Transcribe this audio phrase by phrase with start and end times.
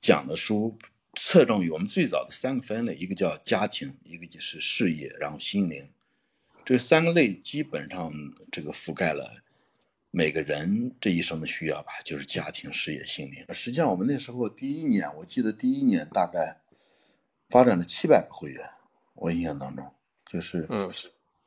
[0.00, 0.76] 讲的书
[1.14, 5.88] 侧重于我们最早的三个分类，一个叫家庭，一个就是事业，然后心灵。
[6.64, 8.12] 这三个类基本上
[8.50, 9.42] 这个覆盖了
[10.10, 13.44] 每个人这一生的需要吧，就是家庭、事业、心灵。
[13.54, 16.60] 实际上，我们那时候第一年，我记得第一年大概
[17.48, 18.68] 发展了七百个会员，
[19.14, 19.92] 我印象当中
[20.26, 20.92] 就是嗯。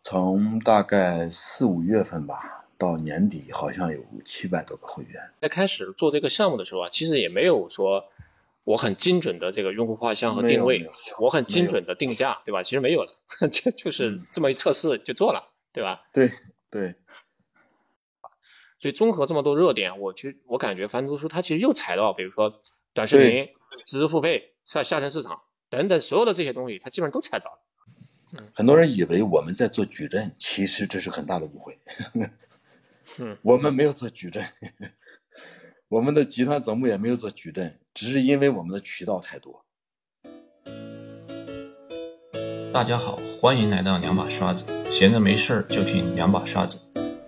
[0.01, 5.29] 从大概四五月份吧，到年底好像有七百多个会员。
[5.41, 8.09] 在开始做这个项目的时候啊，其实也没有说
[8.63, 12.63] 我很精准的这个用户画像和定位，我很精准的定价，对吧？
[12.63, 13.13] 其实没有的，
[13.49, 16.03] 就就是这么一测试就做了，对吧？
[16.13, 16.31] 对
[16.69, 16.95] 对。
[18.79, 22.59] 所以综合这么多热点，我其实我感觉樊登读书它其实又踩到，比如说
[22.93, 23.49] 短视频、
[23.85, 27.59] 知识付费、下下沉市场等等所有的这些东西，它基本上都踩着了。
[28.53, 31.77] 很多人以为我们在做矩阵，其实这是很大的误会。
[33.17, 34.45] 嗯， 我们没有做矩阵，
[35.89, 39.65] 我们的集团总部也没有做矩阵，只是因为我们的渠道太多。
[42.71, 46.79] 大家好，欢迎来到两把刷子，闲着没事儿就听两把刷子。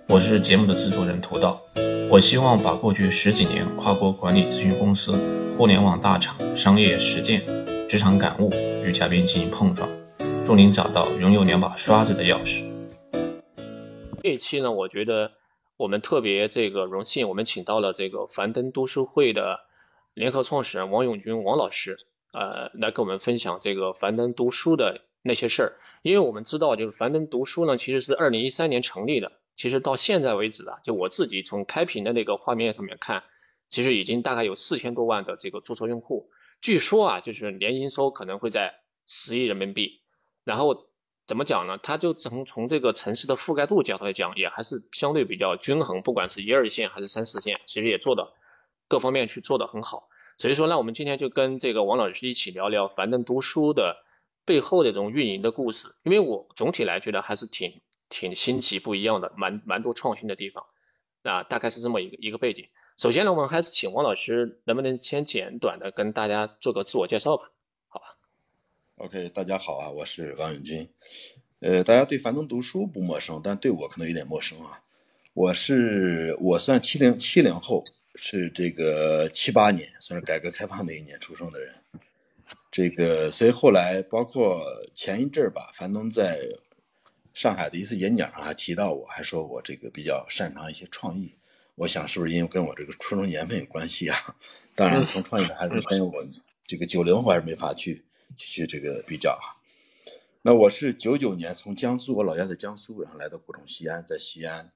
[0.08, 1.62] 我是节目的制作人涂道，
[2.10, 5.12] 我希望把过去十几年跨国管理咨询公司、
[5.58, 7.44] 互联网大厂、商业实践、
[7.90, 8.50] 职场感悟
[8.86, 9.90] 与嘉宾进行碰撞。
[10.48, 12.64] 助您找到拥有两把刷子的钥匙。
[14.24, 15.34] 这一期呢，我觉得
[15.76, 19.60] 我们特别这个荣幸，我们请到了这个樊登读书会的
[20.14, 21.98] 联合创始人王永军王老师，
[22.34, 25.80] 呃，来跟我们分享这个樊登读书的那些事儿。
[26.02, 33.24] 因为我们知道，就是樊登读书呢，其实是二零一三年成立的，其实到现在为止啊，就我自己从开屏的那个画面上面看，
[33.70, 40.02] 其实已经大概有四千多万的这个注册用户，据说啊，就是年营收可能会在十亿人民币。
[40.44, 40.88] 然后
[41.26, 41.78] 怎么讲呢？
[41.82, 48.34] 它就从从这个城市的覆盖度角度来讲，也还是相对比较均衡，不管是一二线还是三四线，其实也做的
[48.92, 50.10] 各方面去做的很好。
[50.38, 54.04] 所以说，那我们今天就跟这个王老师一起聊聊樊登读书的
[54.44, 55.96] 背后的这种运营的故事。
[56.04, 60.66] 因为我总体来觉得还是挺挺新奇不一样的，蛮蛮多创新的地方。
[61.22, 62.68] 那大概是这么一个一个背景。
[62.98, 67.52] 首先呢，我们还是请王老师能不能先简短的跟大家做个自我介绍吧？
[67.88, 68.18] 好吧。
[68.98, 70.90] OK，大家好啊，我是王永军。
[71.62, 74.82] 呃，大家对樊登读书不陌生，但对我可能有点陌生啊。
[75.34, 77.86] 我是我算七零七零后，
[78.16, 81.74] 是这个七八年，算是改革开放那一年出生的人。
[82.72, 84.64] 这个，所以后来包括
[84.96, 86.42] 前一阵儿吧，樊登在
[87.34, 91.34] 上海的一次演讲上还提到我，还说我这个比较擅长一些创意。
[91.76, 94.18] 我想是不是因为跟我这个出生年份有关系啊？
[94.76, 96.24] 当然，从创意还是跟我
[96.66, 98.04] 这个九零后还是没法去。
[98.38, 99.60] 去这个比较啊，
[100.42, 104.72] 那我是九九年从江苏，我老家在江苏，然后来到古城西安，在西安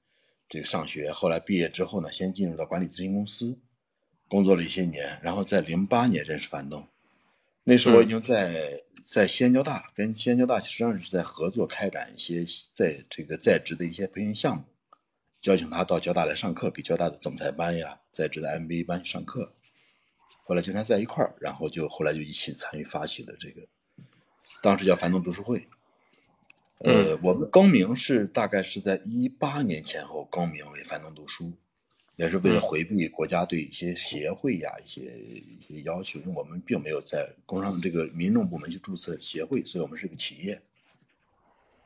[0.47, 3.57] 这个上学，后来毕业之后呢，先进入到管理咨询公司
[4.27, 6.87] 工作了一些年，然后在零八年认识樊登，
[7.63, 14.63] 那时候我已经在在西安交大，跟西安交大实际上是在合作开展一些在这个在职的一些培训项目，
[15.43, 19.51] 邀请他到交大来上课，给交大的总裁班呀，在职的 MBA 班去上课。
[20.43, 23.67] 后来经常在一块儿，然后就后来就一起参与发起了这个，
[24.61, 25.67] 当时叫樊登读书会。
[26.85, 31.51] 呃，我们更名是大概是在一八年前后更名为樊登读书，
[32.15, 40.61] 也是为了回避国家对一些协会呀一些一些要求，因为我们并没有在工商这个民政部门去注册协会，所以我们是个企业。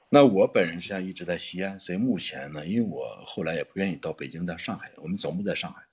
[0.10, 5.84] 那我本人实际上一直在西安，所以目前呢，因为我后来也不愿意到北京、到上海，我们总部在上海。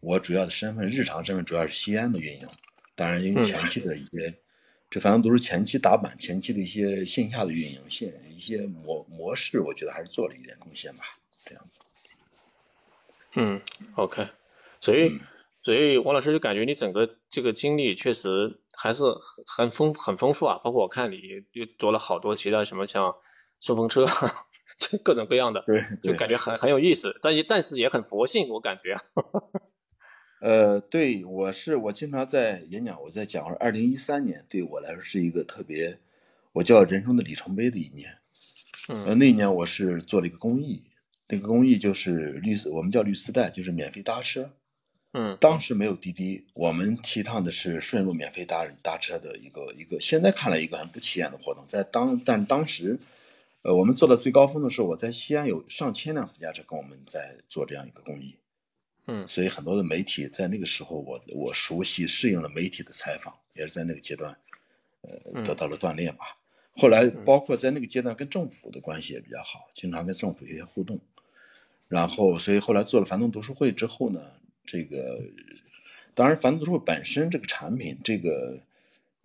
[0.00, 2.48] 我主要的身份，日常身份主要是西安的运营，
[2.94, 4.34] 当然因为前期的一些，
[4.90, 11.04] 这反正都是前期打板，前期的一些线下的运营，线一些模模式，我觉得还是做了一点贡献吧，
[11.44, 11.78] 这样子。
[13.34, 13.62] 嗯
[13.94, 14.26] ，OK，
[14.80, 15.20] 所以
[15.62, 19.04] 所以王老师就感觉你整个这个经历确实还是
[19.46, 23.14] 很很丰很丰富啊，包括我看你又做了好多其他什么像
[23.60, 24.06] 顺风车，
[25.04, 28.96] 各种各样的，对，就感觉很很有意思，但也但是也很佛性，我感觉。
[30.40, 35.98] 呃，对我是我经常在演讲，我在讲说，二零一三年对我来说是一个特别，
[36.52, 38.16] 我叫人生的里程碑的一年。
[38.88, 40.82] 嗯，那一年我是做了一个公益，
[41.28, 44.50] 那个公益就是绿丝，我们叫绿丝带，就是免费搭车。
[45.12, 52.98] 嗯，当时没有滴滴，我们提倡的是顺路免费搭搭车的一个一个，现在看来一个很不起眼的活动，在当但当时，
[53.62, 58.36] 呃，我们做到最高峰的时候，我在西安有上千辆私家车跟我们在做这样一个公益。
[59.10, 64.36] 嗯，所以很多的媒体在那个时候，我我熟悉适应了媒体的采访，也是在那个阶段，
[65.00, 66.36] 呃，得到了锻炼吧。
[66.76, 71.00] 后来包括在那个阶段跟政府的关系也比较好，经常跟政府有些互动。
[71.88, 74.24] 然后，所以后来做了樊登读书会之后呢，
[74.64, 75.20] 这个
[76.14, 78.60] 当然，樊登读书会本身这个产品，这个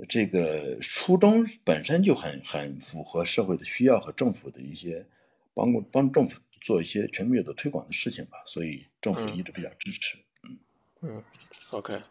[0.10, 5.06] 这个初衷本身就很很符合社会的需要和政府的一些
[5.54, 10.18] 帮帮政府做一些全民阅读推广的事情吧，所以政府一直比较支持。
[10.44, 10.58] 嗯
[11.02, 11.24] 嗯
[11.72, 12.02] ，OK，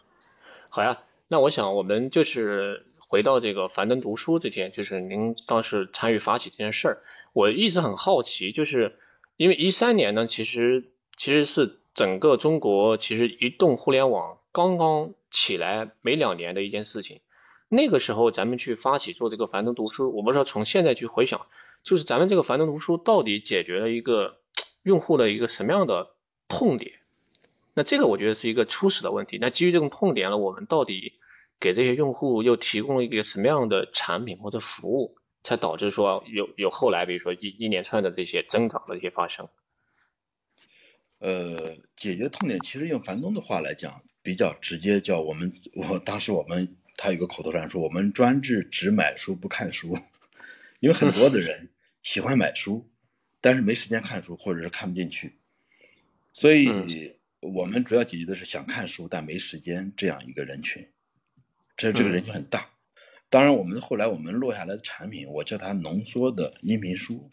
[0.69, 1.02] 好呀。
[1.26, 7.02] 那我想我们就是回到这个樊登读书这件，就是您当时参与发起这件事儿，
[7.32, 8.99] 我一直很好奇，就是
[9.37, 14.38] 因为一三年呢，其实其实是整个中国其实移动互联网。
[14.52, 17.20] 刚刚起来没两年的一件事情，
[17.69, 21.46] 那个时候咱们去发起做这个樊登读书，我不知道从现在去回想，
[21.84, 24.40] 就是咱们这个樊登读书到底解决了一个
[24.82, 26.16] 用户的一个什么样的
[26.48, 26.94] 痛点？
[27.75, 29.38] 那这个我觉得是一个初始的问题。
[29.40, 31.20] 那基于这种痛点了，我们到底
[31.60, 39.48] 给这些用户又提供了一个什么样的产品或者服务，才导致说有有后来比如说一一连串的这些增长的一些发生？
[41.19, 44.02] 呃，解决痛点其实用樊登的话来讲。
[44.22, 49.98] 比较直接，叫我们，我当时我们他有个口头禅说，我们专治只买书不看书，
[50.81, 51.69] 因为很多的人
[52.05, 52.89] 喜欢买书，
[53.41, 55.35] 但是没时间看书，或者是看不进去，
[56.33, 60.87] 所以我们主要解决的是想看书但没时间这样一个人群，
[61.77, 62.71] 这这个人群很大。
[63.29, 67.29] 当然，我们后来我们落下来的产品，我叫它浓缩的音频书，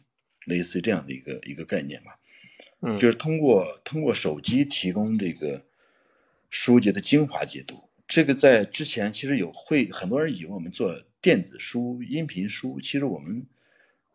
[0.46, 2.18] 类似于这样的一个一个概念吧，
[2.80, 5.64] 嗯，就是通过通过手机提供这个。
[6.54, 13.46] 书籍的精华解读，这个在之前其实有会很多人以为我们做电子书、音频书，其实我们，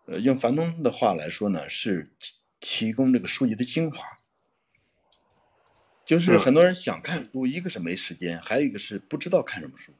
[0.06, 2.10] 呃，用樊登的话来说呢，是
[2.60, 4.04] 提供这个书籍的精华。
[6.04, 9.92] 就是很多人想看书，一个是没时间，还有一个是不知道看什么书。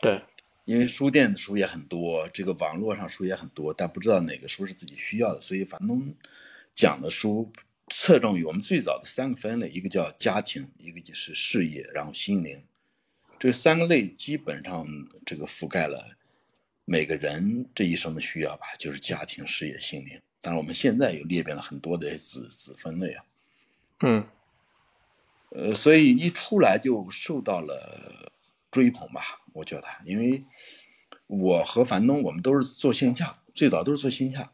[0.00, 0.22] 对，
[0.64, 6.14] 因为书店的书也很多，这个网络上书也很多，但不知道哪个书是自己需要的，所以樊登
[6.74, 7.52] 讲的书。
[7.90, 12.62] 侧重于我们最早的三个分类，一个叫家庭，一个就是事业，然后心灵。
[13.38, 14.86] 这三个类基本上
[15.24, 16.17] 这个覆盖了
[16.90, 20.18] 每个人这一生的需要吧，就是家庭、事业、心灵。
[20.40, 23.24] 当然，我们现在又裂变了很多的子子分类啊。
[24.00, 24.26] 嗯，
[25.50, 28.32] 呃，所以一出来就受到了
[28.70, 29.20] 追捧吧，
[29.52, 30.42] 我觉得，因为
[31.26, 34.50] 我和樊东我们都是做线下，最早都是做线下。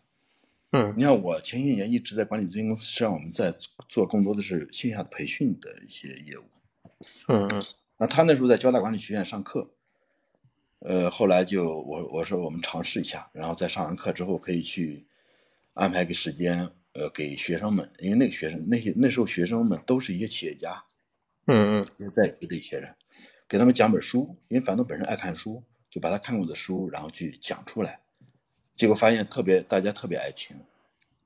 [0.73, 3.55] 嗯，你看我前些年一直在管理咨询公司，实际上我们在
[3.89, 6.45] 做更多的是线下的培训的一些业务。
[7.29, 7.65] 嗯嗯，
[7.99, 9.71] 那他那时候在交大管理学院上课，
[10.87, 15.07] 呃，后来就我我说我们尝试一下，然后在上完课之后可以去
[15.73, 20.85] 安排个时间，呃，给学生们，因为那个学生那些那时候学生们都是一些企业家，
[21.47, 22.95] 嗯嗯，也在职的一些人，
[23.49, 28.01] 给他们讲本书，因为樊登本身爱看书，就把他看过的书然后去讲出来。
[28.77, 30.55] 结果发现特别，大家特别爱听，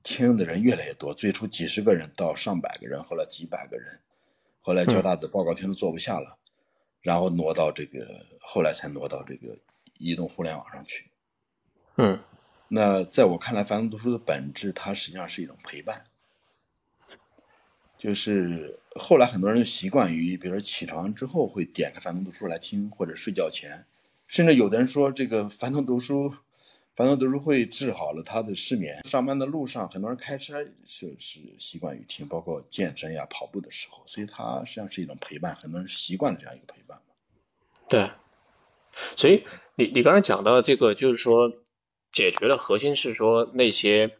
[0.03, 1.13] 听的人越来越多。
[1.13, 3.99] 最初几十个人到上百个人，后来几百个人，
[4.61, 6.37] 后来交大的报告厅都坐不下了，
[7.01, 9.55] 然后挪到这个，后来才挪到这个
[9.99, 11.11] 移动互联网上去。
[11.97, 12.19] 嗯，
[12.67, 16.03] 那在我看来，樊登读书的本质，它实际上是一种陪伴。
[17.95, 23.85] 就是后来很多人习惯于，比如说起床之后会点开樊登读书来听，或者睡觉前，
[24.25, 26.33] 甚至有的人说这个樊登读书。
[26.95, 28.99] 樊登读书会治好了他的失眠。
[29.07, 36.99] 上班的路上，很多人开车是是习惯于听，包括健身呀、跑步的时候，所以它实际上是一种陪伴，很多人习惯了这样一个陪伴。
[37.87, 38.09] 对，
[39.15, 39.43] 所以
[39.75, 41.51] 你你刚才讲到这个，就是说
[42.11, 44.17] 解决的核心是说那些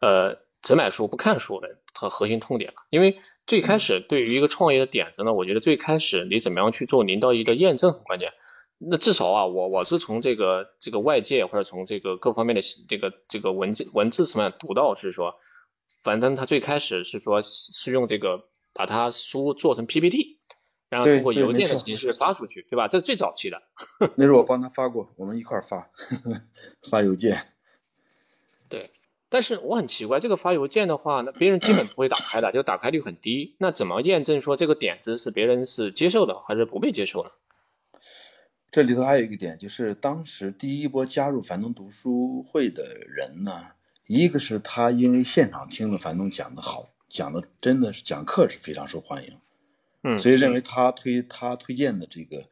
[0.00, 2.82] 呃只买书不看书的它核心痛点嘛。
[2.90, 8.32] 因为最开始对于一个创业的点子呢，我觉得最开始你怎么样去做零到一的验证很关键。
[8.78, 15.36] 那至少啊，我我是从这个这个外界或者从这个各方面的这个这个文字文字层面读到是说，
[16.02, 18.44] 反正他最开始是说是用这个
[18.74, 20.40] 把它书做成 PPT，
[20.88, 22.88] 然后通过邮件的形式发出去，对吧？
[22.88, 23.62] 这是最早期的。
[24.16, 25.90] 那是我帮他发过，我们一块发
[26.88, 27.48] 发邮件。
[28.68, 28.90] 对，
[29.28, 33.56] 但是我很奇怪，这个发邮件的话，那别人基本不会打开的，就打开率很低。
[33.58, 37.30] 那怎么验证说这个点子是别人是接受的，还是不被接受呢？
[38.70, 43.68] 这里头还有一个点，就是当时第一波加入樊登读书会的人呢，
[44.06, 49.38] 一个是他因为现场听了樊登讲的好，讲的真的是讲课是非常受欢迎，
[50.08, 52.48] 嗯，所以认为他推他推荐的这个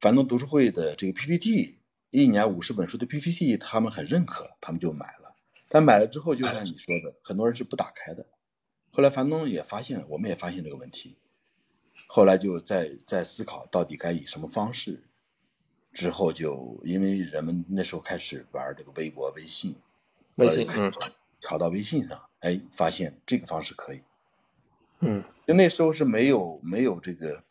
[0.00, 1.78] 樊登读书会的这个 PPT，
[2.10, 5.34] 一年五十本书的 PPT，他们很认可，他们就买了。
[5.68, 8.24] 但买了之后，就像你说的，很多人是不打开的。
[8.92, 11.16] 后来樊登也发现，我们也发现这个问题，
[12.06, 15.02] 后来就在在思考到底该以什么方式。
[15.92, 19.74] 之后就因为人们那时候开始玩这个微博、微信，
[20.36, 20.92] 微信嗯，
[21.40, 24.00] 炒到微信上，哎，发现这个方式可以，
[25.00, 27.44] 嗯，就那时候是没有没有这个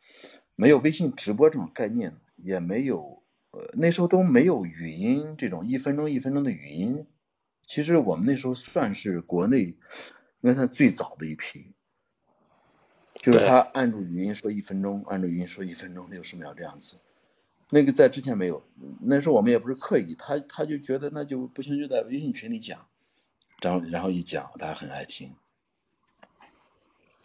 [0.56, 7.06] 没有微信直播这种概念，也没有呃那时候都没有语音这种一分钟一分钟的语音。
[7.66, 9.76] 其实我们那时候算是国内应
[10.42, 11.72] 该算最早的一批，
[13.16, 16.98] 就是他按住语音说一分钟，按住语音说一分钟六十秒这样子。
[17.70, 18.64] 那个在之前没有，
[19.02, 22.86] 那时候我们也不是刻意，他他就觉得那就不行，就在微信群里讲，
[23.62, 25.34] 然后然后一讲，大家很爱听。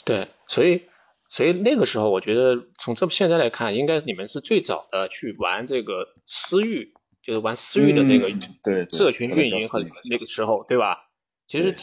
[0.09, 0.87] 对，所以
[1.29, 8.31] 所以那个时候，我觉得从这现在来看，应该你们是最早的去玩这个私域，就是玩私域的这个
[8.63, 11.11] 对社群运营和那个时候，对吧？
[11.47, 11.77] 其实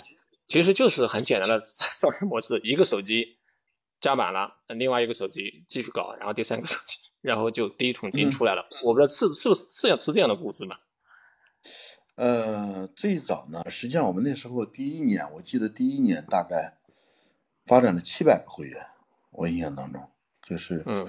[0.47, 3.37] 其实就是很简单的商业模式，一个手机
[4.01, 8.65] 加满了，另外一个手机继续搞，然后第三个手机，然后就第一桶金出来了。
[8.83, 10.77] 我不知道是是不是是要是这样的故事吗？
[12.15, 16.79] 呃，最早呢，实际上我们那时候第一年，我记得第一年大概。
[17.65, 18.85] 发展了七百个会员，
[19.31, 20.07] 我印象当中
[20.43, 21.07] 就是，嗯，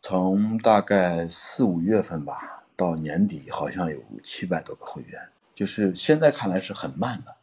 [0.00, 7.36] 从大概四五月份吧，到年底好像有七百多个会员，就是现在看来是很慢的，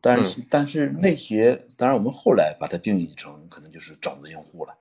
[0.00, 4.76] 但是但是那些当然我们后来把它定义成可能就是种子用户了，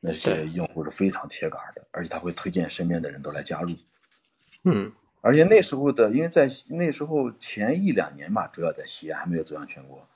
[0.00, 3.76] 那些用户是非常铁杆的，而且他会推荐身边的人都来加入，
[4.64, 10.08] 嗯，而且那时候的因为在那时候前一两年吧，主要在西安还没有走向全国。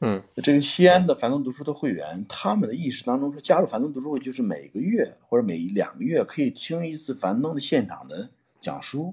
[0.00, 9.12] 嗯，这个西安的樊登读书的会员，他们的意识当中说，加入樊登读书会就是每个月或者每两个月可以听一次樊登的现场的讲书，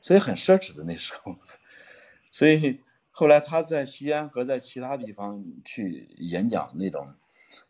[0.00, 1.36] 所以很奢侈的那时候。
[2.32, 2.80] 所以
[3.10, 7.12] 后来他在西安和在其他地方去演讲那种，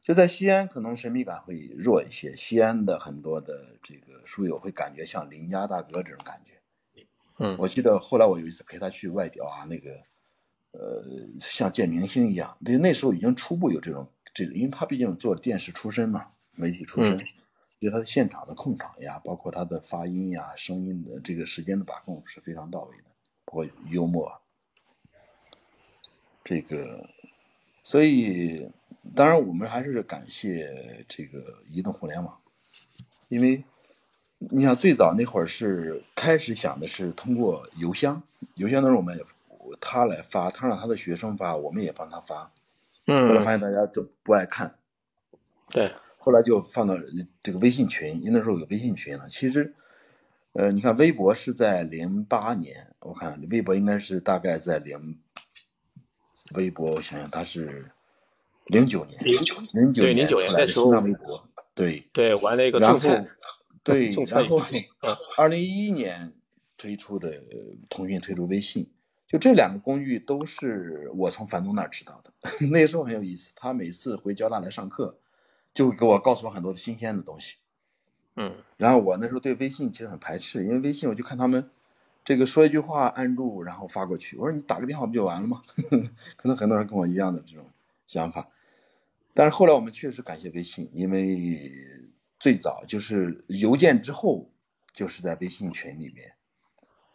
[0.00, 7.04] 就在西安可能神秘感会弱一些，西安的很多的这个书友会感觉像邻家大哥这种感觉。
[7.40, 9.90] 嗯，我记得后来我有一次陪他去外调啊，那个。
[10.72, 11.02] 呃，
[11.38, 16.24] 像见明星一样，对，那时候已经初步有这种这个，因为他毕竟做电视出身嘛，
[16.54, 17.18] 媒体出身，
[17.80, 23.04] 就他的现场的控场呀，包括他的发音呀、声音的这个时间的把控是非常到位的，
[23.44, 24.32] 包括幽默。
[26.44, 27.04] 这个，
[27.82, 28.70] 所以
[29.16, 32.40] 当然我们还是感谢这个移动互联网，
[33.28, 33.64] 因为
[34.38, 38.22] 你想最早那会儿是开始想的是通过邮箱，
[38.54, 39.24] 邮箱的时候我们也。
[39.80, 42.52] 他来发，他让他的学生发，我们也帮他发。
[43.06, 43.28] 嗯。
[43.28, 44.78] 后来发现大家都不爱看。
[45.68, 45.90] 对。
[46.18, 46.94] 后来就放到
[47.42, 49.26] 这个微信群，因为那时候有微信群了。
[49.28, 49.74] 其实，
[50.52, 55.18] 呃，你看微博是在零八年，我看微博应该是大概在零。
[56.54, 57.90] 微博，我想想，它是
[58.66, 59.18] 零九年。
[59.24, 59.54] 零九。
[59.72, 61.48] 零九年出来的新浪微博。
[61.74, 62.06] 对。
[62.12, 63.26] 对，玩了一个种菜。
[63.82, 64.60] 对，然后
[65.38, 66.34] 二零一一年
[66.76, 67.42] 推出的
[67.88, 68.86] 腾讯推出微信。
[69.30, 72.32] 就这两个公寓都是我从樊东那儿知道的，
[72.72, 73.52] 那时候很有意思。
[73.54, 75.16] 他每次回交大来上课，
[75.72, 77.58] 就会给我告诉我很多的新鲜的东西。
[78.34, 81.70] 嗯，然后我那时候对微信其实很排斥，因为微信我就看他们
[82.24, 85.62] 这个说一句话按住然后发过去，我说你打个电话不就完了吗？
[86.36, 87.64] 可能很多人跟我一样的这种
[88.08, 88.48] 想法。
[89.32, 91.72] 但是后来我们确实感谢微信，因为
[92.40, 94.50] 最早就是邮件之后
[94.92, 96.32] 就是在微信群里面。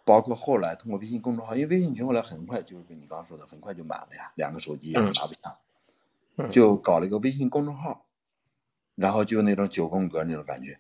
[0.06, 8.06] 包括后来通过微信公众号，因为微信群后来很快就是跟你刚说的，很快就满了呀，两个手机也拿不下，就搞了一个微信公众号，
[8.94, 10.80] 然后就那种九宫格那种感觉，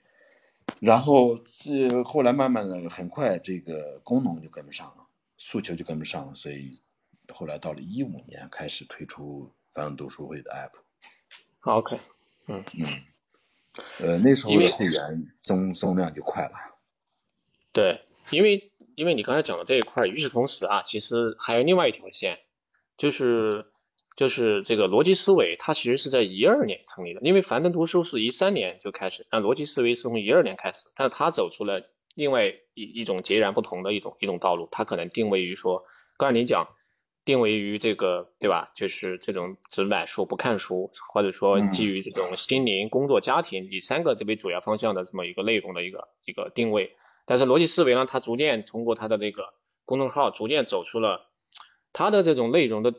[0.79, 6.79] 然后这后来慢慢的很快这个功能就跟不上了，诉求就跟不上了，所以
[7.33, 10.71] 后来到了一五年开始推出繁文读书会的 app。
[11.61, 11.99] OK，
[12.45, 12.85] 嗯嗯，
[14.01, 16.53] 呃那时候的会员增增量就快了。
[17.71, 18.71] 对，因为。
[18.95, 22.39] 因为你刚才讲的这一块，与此同时啊，其实还有另外一条线，
[22.97, 23.65] 就是
[24.15, 27.21] 就是这个逻辑思维，它其实是在一二年成立的。
[27.21, 31.83] 因为樊登读书是一三年就开始，那逻辑思维是从一二年开始，但是它走出了
[32.15, 34.69] 另外一一种截然不同的一种一种道路。
[34.71, 35.83] 它可能定位于说，
[36.17, 36.69] 刚才你讲，
[37.25, 38.71] 定位于这个对吧？
[38.75, 46.95] 就是这种只买书不看书，或者说基于这种心灵、工作、家庭以三个这为主要方向的这么一个内容的一个一个定位。
[47.25, 49.53] 但是逻辑思维呢，它逐渐通过它的那个
[49.85, 51.27] 公众号，逐渐走出了
[51.91, 52.93] 它的这种内容的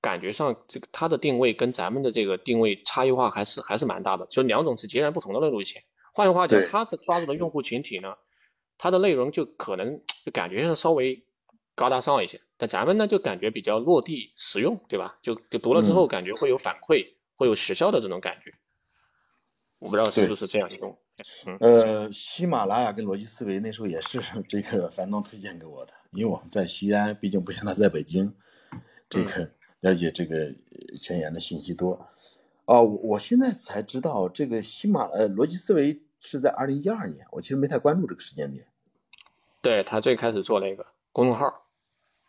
[0.00, 5.84] 感觉上，这个它的定位跟咱们的这个定位差异化还是还是蛮大的，就两种是截然不同的路线。
[6.12, 8.16] 换句话讲，它抓住的用户群体呢，
[8.78, 11.24] 它的内容就可能就感觉上稍微
[11.74, 15.18] 高大上一些，但咱们呢就感觉比较落地实用，对吧？
[15.22, 18.52] 就就读了之后感觉会有反馈，会有实效的这种感觉。
[19.78, 20.98] 我不知道是不是这样一种。
[21.60, 28.34] 呃，喜马拉雅跟逻辑思维那时候也是这个樊东推荐给我的，因为我们在西安，毕竟不像他在北京，
[29.08, 29.50] 这个
[29.80, 30.54] 了解这个
[30.96, 32.08] 前沿的信息多。
[32.64, 38.66] 哦，我现在才知道这个喜马呃逻辑思维是在二零一二年，我其实没太关注这个时间点。
[39.60, 41.66] 对他最开始做了一个公众号，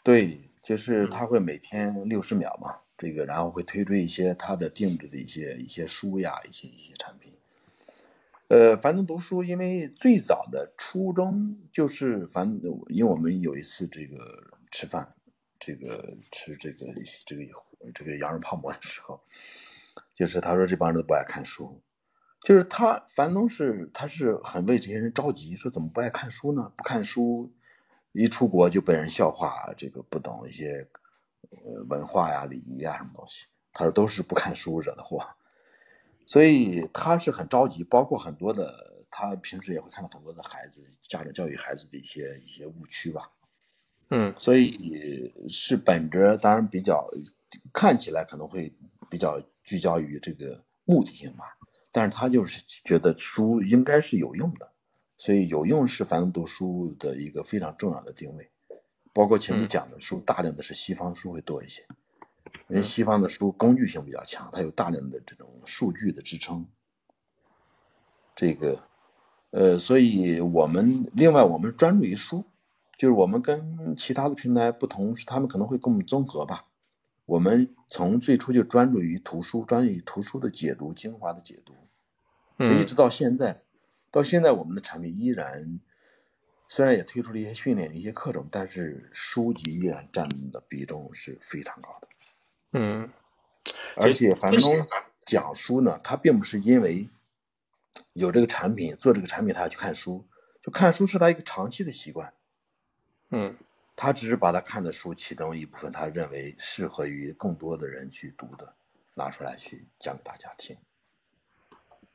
[0.03, 7.30] 对，就是他会每天六十秒嘛，这个然后会推出一些他的定制的一些一些书呀，一些一些产品。
[8.51, 14.17] 呃，樊登读书，因为最早的初衷就是樊，因为我们有一次这个
[14.69, 15.07] 吃饭，
[15.57, 16.87] 这个吃这个
[17.25, 17.43] 这个
[17.93, 19.23] 这个羊肉泡馍的时候，
[20.13, 21.81] 就是他说这帮人都不爱看书，
[22.41, 26.73] 就是他樊登是他是很为这些人着急，说怎么不爱看书呢？
[26.75, 27.53] 不看书，
[28.11, 30.85] 一出国就被人笑话，这个不懂一些
[31.51, 33.45] 呃文化呀、礼仪呀什么东西。
[33.71, 35.25] 他说都是不看书惹的祸。
[36.25, 43.29] 所以他是很着急，包括很多的，他平时也会看到很多的孩子家长教育孩子的一些一些误区吧，
[44.09, 47.05] 嗯，所以是本着当然比较
[47.73, 48.73] 看起来可能会
[49.09, 51.43] 比较聚焦于这个目的性吧，
[51.91, 54.71] 但是他就是觉得书应该是有用的，
[55.17, 58.49] 所以有用是樊登读书的一个非常重要的定位，
[59.11, 61.85] 包括前面讲的书大量的是西方书会多一些。
[62.67, 66.65] 因为西方的书工具性比较强，它有大量的这种数据的支撑。
[68.35, 68.83] 这个，
[69.51, 72.45] 呃，所以我们另外我们专注于书，
[72.97, 76.65] 就是我们跟其他的平台不同，是他们可能会跟我们综合吧。
[77.25, 81.73] 我们从最初就专注于图书，专注于图书的解读、精华的解读，
[82.57, 83.61] 就一直到现在，
[84.09, 85.79] 到现在我们的产品依然，
[86.67, 92.07] 虽然也推出了一些训练、一些课程，但是书籍依然占的比重是非常高的。
[92.73, 93.09] 嗯，
[93.95, 94.87] 而且樊登
[95.25, 97.09] 讲书呢，他并不是因为
[98.13, 100.25] 有这个产品做这个产品，他要去看书，
[100.63, 102.33] 就看书是他一个长期的习惯。
[103.29, 103.57] 嗯，
[103.95, 108.73] 他只是把他看的书其中一部分，他认为适合于更多的人去读的，
[109.15, 110.77] 拿出来去讲给大家听。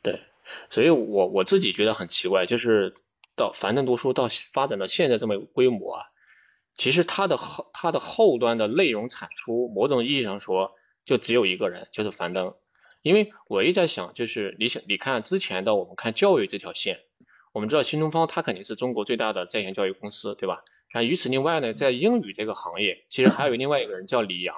[0.02, 0.22] 对，
[0.70, 2.94] 所以我我自己觉得很奇怪，就是
[3.34, 6.06] 到樊登读书到发展到现在这么规模啊。
[6.76, 10.75] 其实它的后它的后端的内容产出，某种意义上说，
[11.06, 12.54] 就只有一个人，就是樊登。
[13.02, 16.99] 因为我一直在想，就是你想你看之前的我们看教育这条线，
[17.52, 20.65] 我们知道新东方它肯定是中国最大的在线教育公司，对吧？
[20.91, 24.54] 然后与此另外呢，在英语这个行业，其实还有另外一个人叫李阳。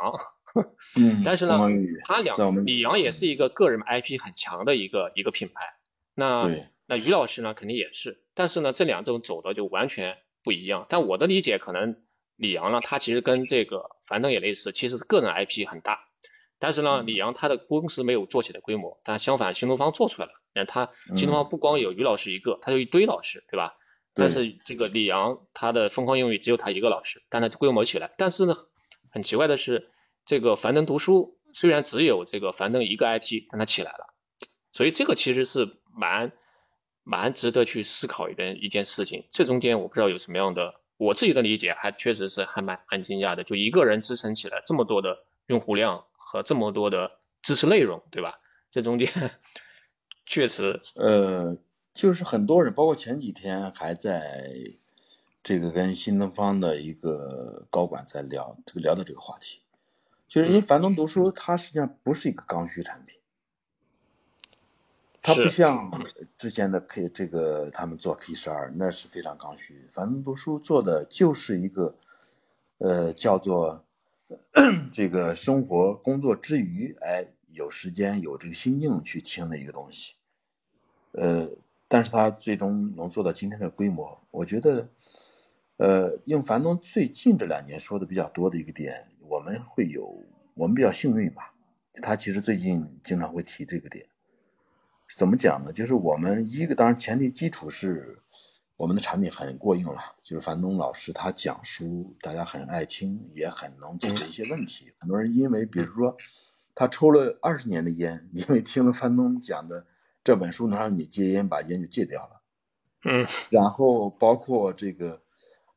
[0.99, 1.23] 嗯。
[1.25, 1.61] 但是呢，
[2.05, 5.77] 他两李阳也是一个个人 IP 很强的一个一个品牌。
[6.15, 6.51] 那
[6.87, 8.25] 那于老师呢，肯定也是。
[8.35, 10.87] 但是呢，这两种走的就完全不一样。
[10.89, 12.03] 但我的理解可能。
[12.39, 16.05] 李阳呢，他其实跟这个樊登也类似，其实是个人 IP 很大，
[16.61, 20.33] 但是呢，李阳他的公司没有做起来规模，但相反，新东方做出来了。
[20.55, 23.75] 那他新东方不光有于老师一个，他有一堆老师，对吧？
[24.15, 28.15] 但是这个李阳他的疯狂英语只有他一个老师，但他规模起来。
[28.17, 28.55] 但是呢，
[29.11, 29.91] 很奇怪的是，
[30.25, 34.15] 这个樊登读书虽然只有这个樊登一个 IP，但他起来了，
[34.73, 36.31] 所以这个其实是蛮
[37.03, 39.27] 蛮值得去思考一件一件事情。
[39.29, 40.81] 这中间我不知道有什么样的。
[40.99, 48.41] 我自己的理解还确实是还蛮蛮惊讶的，就一个人支撑起来这么多的用户量和这么多的知识内容，对吧？
[48.71, 49.09] 这中间
[50.27, 51.57] 确实，呃，
[51.95, 54.53] 就是很多人，包括前几天还在
[55.43, 59.61] 这个跟新东方的一个高管在聊这个聊的这个话题，
[60.29, 63.18] 就是因为樊登读书它实际上不是一个刚需产品。
[65.21, 65.91] 它不像
[66.39, 69.87] 之前的 K 这个他们做 K 十二，那是非常刚需。
[69.91, 71.95] 樊登读书做的就是一个，
[72.79, 73.85] 呃，叫做
[74.93, 80.15] 这个生活工作之余，哎，有时间有这个心境去听的一个东西。
[81.13, 81.51] 呃，
[81.89, 84.89] 但是他最终能做到今天的规模，我觉得，
[85.77, 90.23] 呃，用樊登最近这两年说的比较多的一个点，我们会有
[90.55, 91.53] 我们比较幸运吧，
[92.01, 94.07] 他其实最近经常会提这个点。
[95.17, 95.73] 怎么讲呢？
[95.73, 98.23] 就是我们一个，当然前提基础是
[98.77, 99.99] 我们的产品很过硬了。
[100.23, 104.93] 就是樊东老师他讲书，大家很爱听，也很能解决一些问题。
[105.01, 106.17] 很多人因为，比如说
[106.75, 109.87] 他抽了二十年的烟， 因为听了樊东讲的
[110.23, 112.43] 这本书能让你戒烟，把烟就戒掉了。
[113.05, 113.27] 嗯。
[113.51, 115.21] 然后包括这个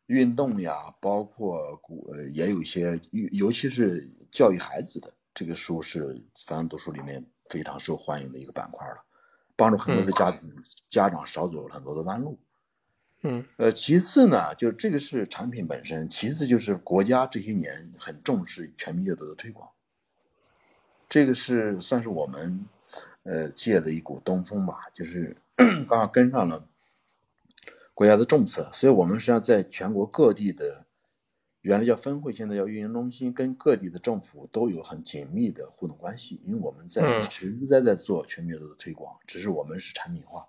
[0.07, 2.99] 运动呀，包括古也有一些，
[3.31, 8.97] 尤其是教育孩子的这个书是樊登读书里面非常受欢迎的一个板块了。
[9.61, 10.51] 帮助很多的家庭
[10.89, 12.39] 家长少走了很多的弯路，
[13.21, 19.69] 嗯，呃，其次呢，就这个是产品本身，其次就是国家这些年很重视全民阅读的推广，
[21.07, 22.65] 这个是算是我们
[23.21, 25.37] 呃借了一股东风吧，就是
[25.87, 26.67] 刚好跟上了
[27.93, 30.87] 国家的政策，所以我们实际上在全国各地的。
[31.61, 36.41] 原来叫分会，现在叫运营中心，跟各地的政府都有很紧密的互动关系。
[36.43, 40.47] 因为我们在实实在在做全民阅读的推广，只是我们是产品化，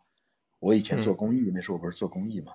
[0.59, 2.55] 我以前做公益，那时候我不是做公益嘛，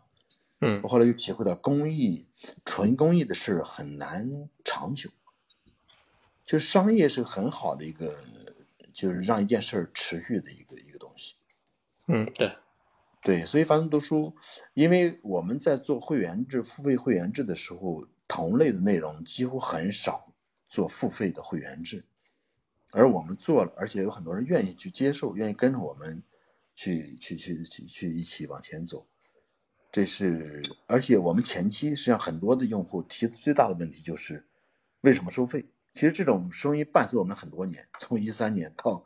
[0.62, 0.82] 嗯。
[0.82, 2.26] 我后来又体会到公益
[2.66, 4.32] 纯公益的事很难
[4.66, 5.10] 长久，
[6.44, 8.24] 就商业是很好的一个，
[8.92, 11.36] 就是让一件事儿持续的一个一个东西。
[12.08, 12.56] 嗯，对，
[13.22, 14.34] 对，所以樊登读书，
[14.74, 20.34] 因为我们在做会员制、付费会员制的时候，同类的内容几乎很少
[20.68, 22.04] 做付费的会员制，
[22.92, 26.22] 而我们做了，而且有很多人愿意去接受，愿意跟着我们
[26.76, 29.08] 去去去去去一起往前走。
[29.90, 34.46] 这是，而且我们前期实际上很多的用户提的最大的问题就是
[35.02, 35.66] 为什么收费？
[35.94, 39.04] 其实这种声音伴随我们很多年，从一三年到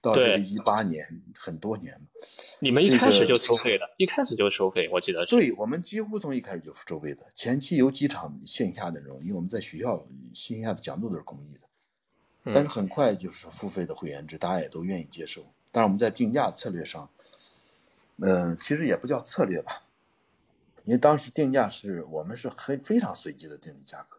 [0.00, 2.00] 到这个对一八年，很多年了。
[2.60, 5.34] 你们一开始就收费的，一开始就收费，我记得是。
[5.34, 11.60] 对我们几乎从一开始就收费的，前期有几场线下的那种，因为我们在学校线下的讲座都是公益的，
[12.44, 15.44] 嗯但是很快就是付费的会员制，大家也都愿意接受。
[15.70, 17.08] 但是我们在定价策略上，
[18.16, 19.82] 嗯、其实也不叫策略吧，
[20.84, 24.17] 因为当时定价是我们是很非常随机的定的价格，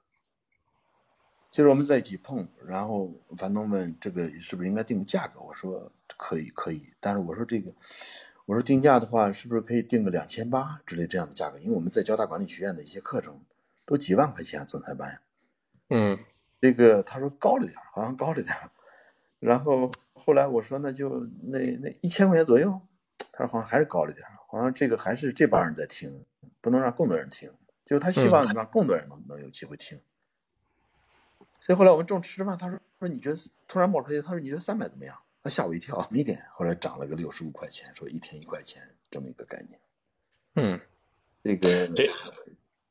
[1.51, 7.71] 就是我们在一起碰，然后樊东问这个是不是应该定个价格，我说可以可以，但是我说这个，
[8.45, 11.57] 我说定价的话是不是可以定个两千八之类这样的价格？
[11.57, 13.41] 因为我们在交大管理学院的一些课程
[13.85, 15.21] 都几万块钱总裁班呀。
[15.89, 16.19] 嗯
[16.61, 18.55] 这个他说高了点，好像高了点。
[19.39, 22.79] 然后后来我说那就那那一千块钱左右，
[23.31, 26.25] 他说好像还是高了点，好像这个还是这帮人在听，
[26.61, 27.49] 不能让更多人听，
[27.85, 29.99] 就是他希望让更多人能、能有机会听。
[31.61, 35.15] 所以后来我们正吃着饭，他说说你觉得突然冒出来，他说你觉得三百怎么样？
[35.41, 39.79] 他吓我一跳，没点，后来涨了个六十五块钱，说一天一块钱这么一个概念。
[40.55, 40.79] 嗯，
[41.43, 42.11] 这个这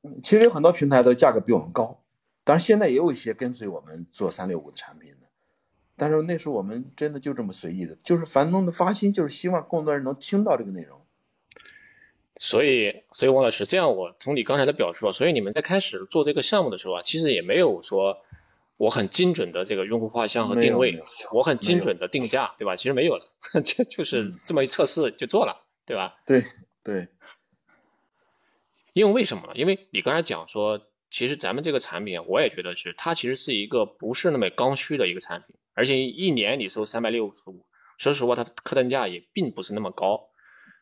[0.02, 2.02] 嗯其实有很多平台的价格比我们高，
[2.44, 5.26] 当然现在也有一些跟随我们做三六五的产品的，
[5.96, 11.02] 但是那时候我们真的就这么随意的，就是樊东的发心就是希望更多人能听到这个内容。
[12.40, 18.18] 所以，所以王老师，这样我从你刚才的表述啊，所以你们在开始做这个项目的时候啊，其实也没有说
[18.78, 22.76] 我很精准的这个用户画像和定位我很精准的定价，对吧？
[22.76, 23.26] 其实没有的，
[23.60, 26.16] 这就是这么一测试就做了，对吧？
[26.24, 26.44] 对
[26.82, 27.08] 对，
[28.92, 29.52] 因为为什么呢？
[29.56, 37.66] 因为你刚才讲说，其实咱们这个产品啊，我也觉得是它其实是一个不是那么刚需的一个产品，而且一年你收三百六十五，
[37.98, 40.30] 说实话，它的客单价也并不是那么高，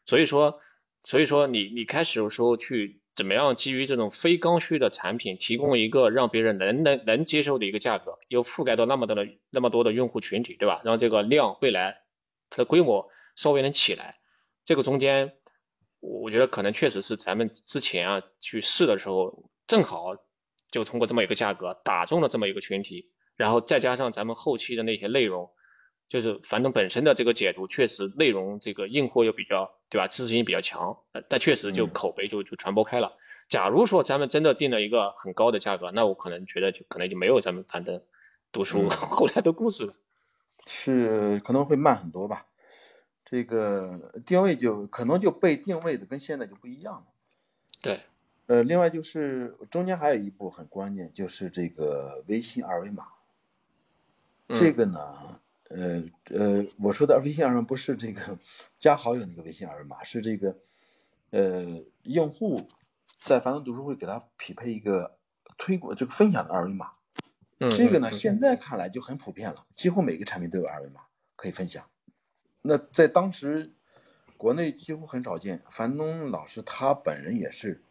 [0.05, 0.61] 所以说，
[1.03, 10.83] 所以说你你开始的时候去怎么样基于这种非刚需的产品，提供一个让别人能能能接受的一个价格，又覆盖到那么多的那么多的用户群体，对吧？
[10.85, 12.03] 让这个量未来
[12.51, 14.19] 它的规模稍微能起来，
[14.65, 15.33] 这个中间。
[16.01, 20.17] 我我觉得可能确实是咱们之前啊去试的时候，正好
[20.71, 25.51] 就通过这么一个价格打中了这么一个群体，然后再加上咱们后期的那些内容，
[26.09, 33.17] 就是樊登本身的这个解读，确实内容这个硬货又比较对吧，知识性比较强，呃但确实就嗯口碑就就传播开了。
[33.49, 38.03] 假如说咱们真的定了一个很高的价格，那我可能觉得就可能就没有咱们樊登
[38.53, 39.95] 读书嗯 后来的故事了。
[40.67, 42.47] 是可能会慢很多吧。
[43.25, 47.07] 这个定位就可能就被定位的跟现在就不一样了。
[47.81, 48.01] 对，
[48.47, 53.09] 呃，另外就是中间还有一步很关键，就是这个微信二维码。
[54.49, 58.39] 这个呢，呃呃，我说的微信二维码不是这个
[58.79, 60.57] 加好友那个微信二维码，是这个
[61.31, 62.67] 呃用户
[63.21, 65.19] 在樊登读书会给他匹配一个
[65.59, 66.93] 推广这个分享的二维码。
[67.59, 71.01] 嗯，这个呢，现在看来就很普遍了，几乎每个产品都有二维码
[71.37, 71.89] 可以分享。
[72.61, 73.73] 那在当时，
[74.37, 75.63] 国内几乎很少见。
[75.71, 77.83] 樊登老师他本人也是，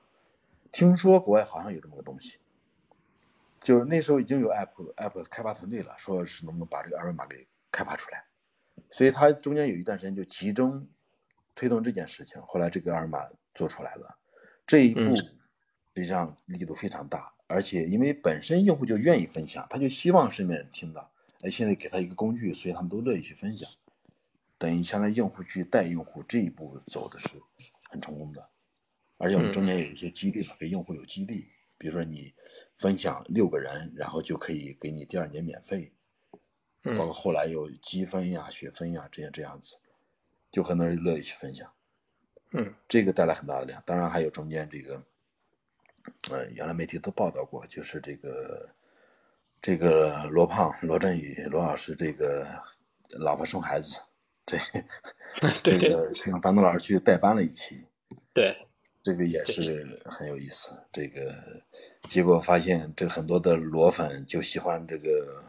[0.71, 2.37] 听说国外好像有这么个东西，
[3.59, 8.23] 就是那时候已经有 app app 开发团队了，说是能不能把这个二维码给开发出来。
[8.89, 10.87] 所以它中间有一段时间就集中
[11.53, 13.19] 推动这件事情，后来这个二维码
[13.53, 14.17] 做出来了，
[14.65, 15.15] 这一步嗯
[15.95, 21.11] 实际上力度非常大，而且因为本身用户就愿意分享，他就希望身边人听到，
[21.41, 23.69] 哎，现在给他一个工具，所以他们都乐意去分享，
[24.57, 27.29] 等于相当于用户去带用户这一步走的是
[27.89, 28.49] 很成功的，
[29.17, 32.33] 而且我们中间有一些激励嘛，给用户有激励，比如说你
[32.75, 35.94] 分享六个人，然后就可以给你第二年免费，嗯
[36.97, 39.75] 包括后来有积分呀、学分呀，这些这样子，
[40.51, 41.71] 就很多人乐意去分享。
[42.51, 43.81] 嗯这个带来很大的量。
[43.85, 45.03] 当然还有中间这个，
[46.31, 48.69] 呃，原来媒体都报道过，就是这个
[49.61, 52.47] 这个罗胖、罗振宇、罗老师这个
[53.09, 53.99] 老婆生孩子，
[54.45, 54.57] 这
[55.63, 57.83] 对这个让樊东老师去代班了一期，
[58.31, 58.55] 对，
[59.01, 60.69] 这个也是很有意思。
[60.93, 61.35] 这个
[62.07, 65.43] 结果发现，这很多的罗粉就喜欢这个，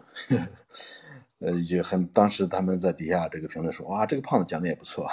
[1.40, 5.07] 呃，也很当时他们在底下这个评论说，哇，这个胖子讲的也不错。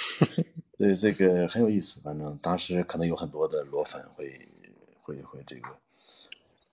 [0.76, 2.00] 所以，这个很有意思。
[2.00, 4.48] 反正当时可能有很多的裸粉会
[5.00, 5.68] 会会这个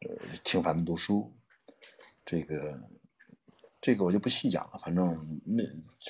[0.01, 1.31] 呃听反正读书，
[2.25, 2.79] 这个
[3.79, 4.79] 这个我就不细讲了。
[4.83, 5.63] 反正那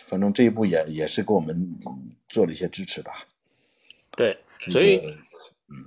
[0.05, 1.79] 反正这一步也也是给我们
[2.27, 3.25] 做了一些支持吧。
[4.11, 5.09] 对，所以个
[5.69, 5.85] 嗯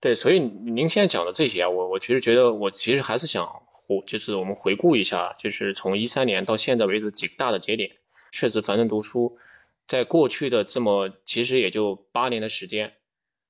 [0.00, 7.96] 对，所以您现在讲的这些啊，我我其实觉得，我其实还是想回，就是我们回顾一下，就是从一三年到现在为止几个大的节点，
[8.30, 9.38] 确实樊登读书
[9.86, 12.92] 在过去的这么其实也就八年的时间，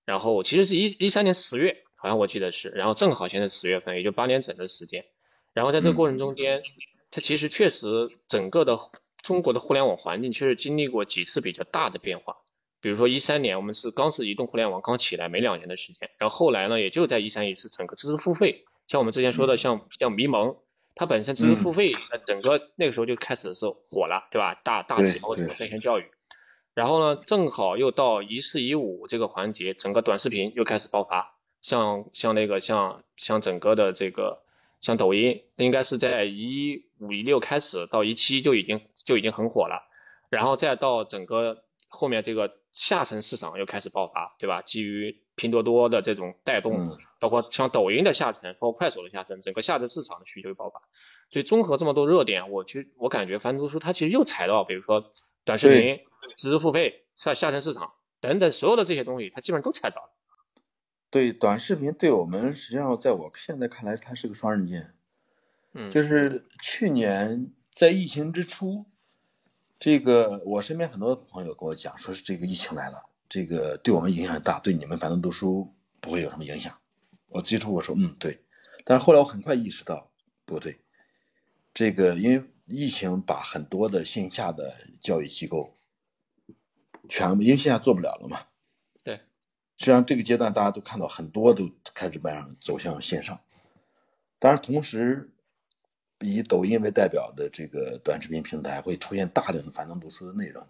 [0.04, 5.04] 然后其实是一一三年十月，好像我记得是，然后正好现在十月份，也就八年整的时间，
[5.52, 6.62] 然后在这个过程中间，
[7.10, 7.88] 它其实确实
[8.28, 8.78] 整个的
[9.22, 12.36] 中国的互联网环境确实经历过几次比较大的变化。
[12.80, 20.56] 比如说一三年，我们是刚是移动互联网刚起来没两年的时间，然后后来呢，也就在一三一四，整个知识付费，像我们之前说的，像像迷蒙，
[20.94, 24.60] 它本身知识付费，那整个那个时候就开始是火了，对吧？
[24.64, 26.10] 大大起，对包括整个在线教育，
[26.74, 34.42] 然后呢，正好又到一四一五这个环节，整个短视频又开始爆发，像像那个像像整个的这个
[34.80, 39.86] 像抖音，应该是在一五一六开始到一七就已经就已经很火了，
[40.30, 44.62] 然后再到整个后面这个下沉市场又开始爆发，对吧？
[44.62, 50.82] 基于拼多多的这种带动，嗯包括像抖音的下沉，包括快手的下沉，整个下沉市场的需求爆发。
[51.28, 55.10] 所以综合这么多热点，我其实我感觉樊读书它其实又踩到，比如说
[55.44, 55.98] 短视频、
[56.36, 60.12] 知识付费、下下沉市场等等所有的这些东西，它基本上都踩着了。
[61.10, 64.94] 对短视频对我们实际上在我现在看来，它是个双刃剑。
[65.72, 68.86] 嗯，就是去年在疫情之初，
[69.80, 76.76] 这个我身边很多朋友跟我讲，说是这个疫情来了，这个对我们影响很大，对你们反正读书不会有什么影响。
[77.28, 78.42] 我接触我说嗯对，
[78.84, 80.10] 但是后来我很快意识到
[80.44, 80.80] 不对，
[81.72, 85.72] 这个因为疫情把很多的线下的教育机构
[87.08, 88.46] 全部因为线下做不了了嘛，
[89.04, 89.14] 对，
[89.76, 93.38] 实际上这个阶段大家都看到很多都开始慢慢走向线上，
[94.40, 95.30] 当然同时。
[96.20, 100.66] 以抖音为代表的这个短视频平台会出现大量的反动读书的内容。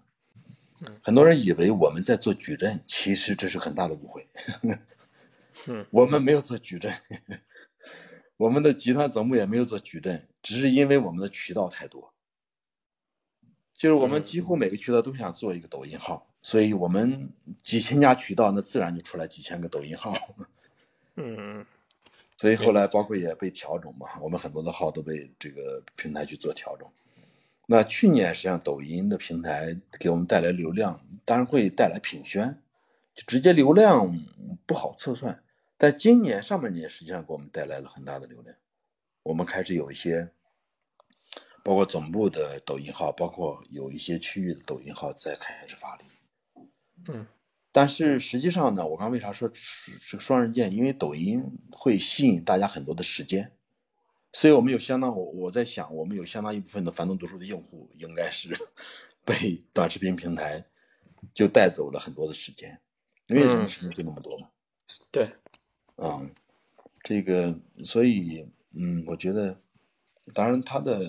[1.02, 4.26] 很多人以为我们在做矩阵，其实这是很大的误会。
[5.66, 6.92] 嗯， 我们没有做矩阵，
[8.37, 12.14] 我们的集团总部也没有做矩阵，只是因为我们的渠道太多。
[13.74, 17.28] 就是我们几乎每个渠道都想做一个抖音号，所以我们
[17.62, 20.12] 几千家渠道，那自然就出来几千个抖音号。
[21.16, 21.64] 嗯
[22.38, 26.88] 所以后来包括也被调整嘛，我们很多的号都被这个平台去做调整。
[27.66, 32.62] 那去年实际上抖音的平台给我们带来流量，当然会带来品宣，
[33.14, 34.11] 就直接流量
[34.64, 35.42] 不好测算。
[35.77, 38.57] 但今年上半年实际上给我们带来了很大的流量，
[39.22, 40.29] 我们开始有一些，
[41.62, 46.05] 包括总部的抖音号，包括有一些区域的抖音号在开始发力。
[47.09, 47.27] 嗯
[47.70, 49.48] 但是实际上呢，我刚为啥说
[50.07, 50.72] 这个双刃剑？
[50.72, 53.52] 因为抖音会吸引大家很多的时间，
[54.33, 58.57] 所以我们有相当我我在想，我们有相当一部分的樊登读书的用户应该是
[59.24, 60.64] 被短视频平台
[61.35, 62.81] 就带走了很多的时间，
[63.26, 64.48] 因为人的时间就那么多嘛。
[65.12, 65.28] 对，
[65.96, 66.31] 嗯，
[67.02, 67.54] 这个
[67.85, 69.61] 所以嗯，我觉得，
[70.33, 71.02] 当然它的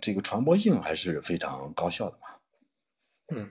[0.00, 2.28] 这个传播性还是非常高效的嘛。
[3.34, 3.50] 嗯。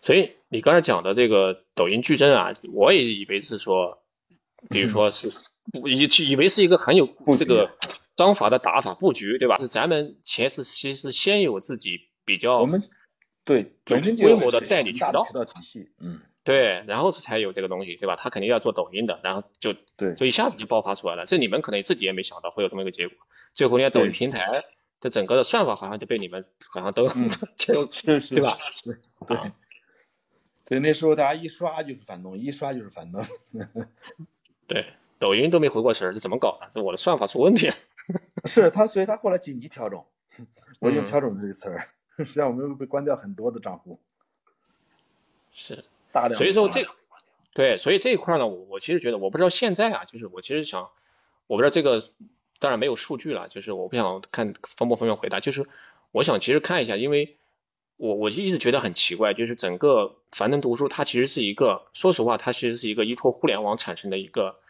[0.00, 4.02] 所以你刚才讲的这个抖音矩阵啊，我也以为是说，
[4.70, 5.32] 比如说是
[5.84, 7.08] 以以为是一个很有
[7.38, 7.76] 这个
[8.16, 9.58] 章法的打法布局，对吧？
[9.58, 12.82] 是咱们前是其实先有自己比较我们
[13.44, 18.16] 对有规模的代理渠道渠道体系，嗯，对，然后是才有这个东西，对吧？
[18.16, 21.26] 他肯定要做抖音的，然后就对就一下子就爆发出来了。
[21.26, 23.16] 这你们可能自己也没想到会有这么一个结果。
[23.52, 24.64] 最后连抖音平台
[25.00, 28.58] 的整个的算法好像就被你们好像都嗯 就是是对吧？
[28.84, 29.52] 对对啊
[30.68, 33.24] 对，那时候大家一刷就是反动，一刷就是反动。
[34.68, 34.84] 对，
[35.18, 36.68] 抖音都没回过神儿，这怎么搞的？
[36.70, 37.74] 这我的算法出问题了。
[38.44, 40.04] 是他，所以他后来紧急调整，
[40.78, 43.98] 我用嗯调整这个词儿，实际上我们被关掉很多的账户，
[45.50, 46.90] 是，大量的所以说这个
[47.54, 50.90] 对，所以这一块呢，我我其实觉得，我不知道现在啊，就是我其实想，
[51.46, 52.04] 我不知道这个
[52.58, 55.66] 当然没有数据了，就是我不想看方不方便回答，就是
[56.12, 57.37] 我想其实看一下，因为
[57.98, 64.60] 我我就一直觉得很奇怪，就是整个樊登读书它其实是一个，说实话，它其实是一个依托互联网产生的一个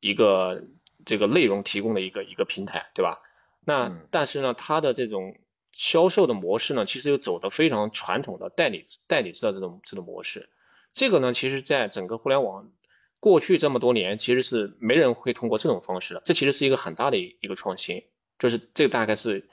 [0.00, 0.62] 一个
[1.04, 3.20] 这个内容提供的一个一个平台，对吧？
[3.64, 5.36] 那嗯但是呢，它的这种
[5.72, 10.50] 销售的模式呢，其实又走的非常传统的代理代理制的这种这种模式。
[10.92, 12.70] 这个呢，其实在整个互联网
[13.18, 16.20] 过去这么多年，其实是没人会通过这种方式的。
[16.24, 18.04] 这其实是一个很大的一一个创新，
[18.38, 19.48] 就是这个大概是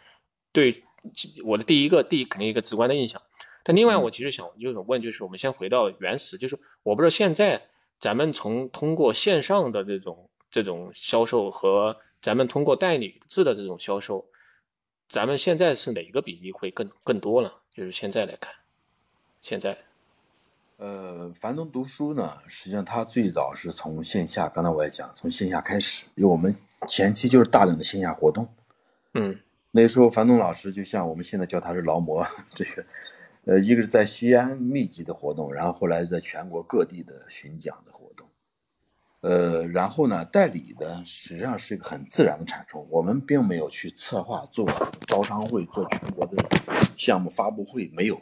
[0.52, 0.84] 对
[1.44, 3.22] 我的第一个第一肯定一个直观的印象。
[3.64, 7.64] 但另外，我其实想就是问，就是我们先回到原始，就是我不知道现在
[8.00, 14.26] 咱们从通过线上的这种这种销售和咱们通过代理制的这种销售，
[15.10, 17.62] 咱们现在是哪一个比例会更更多了？
[17.72, 18.54] 就是现在来看，
[19.42, 19.78] 现在。
[20.78, 26.56] 呃，樊登读书呢，实际上它最早是从线下，刚才我也讲，从线下开始，因为我们
[26.88, 28.52] 前期就是大量的线下活动。
[29.14, 29.40] 嗯，
[29.72, 32.86] 那时候樊东老师就像我们现在叫他是劳模，这个，
[33.46, 38.28] 呃，一个是在西安密集的活动，然后后来在全国各地的巡讲的活动，
[39.22, 44.70] 呃，然后呢，代理的实际上是一个很自然的产生，我们并没有去策划做
[45.08, 46.36] 招商会，做全国的
[46.98, 48.20] 项目发布会，没有。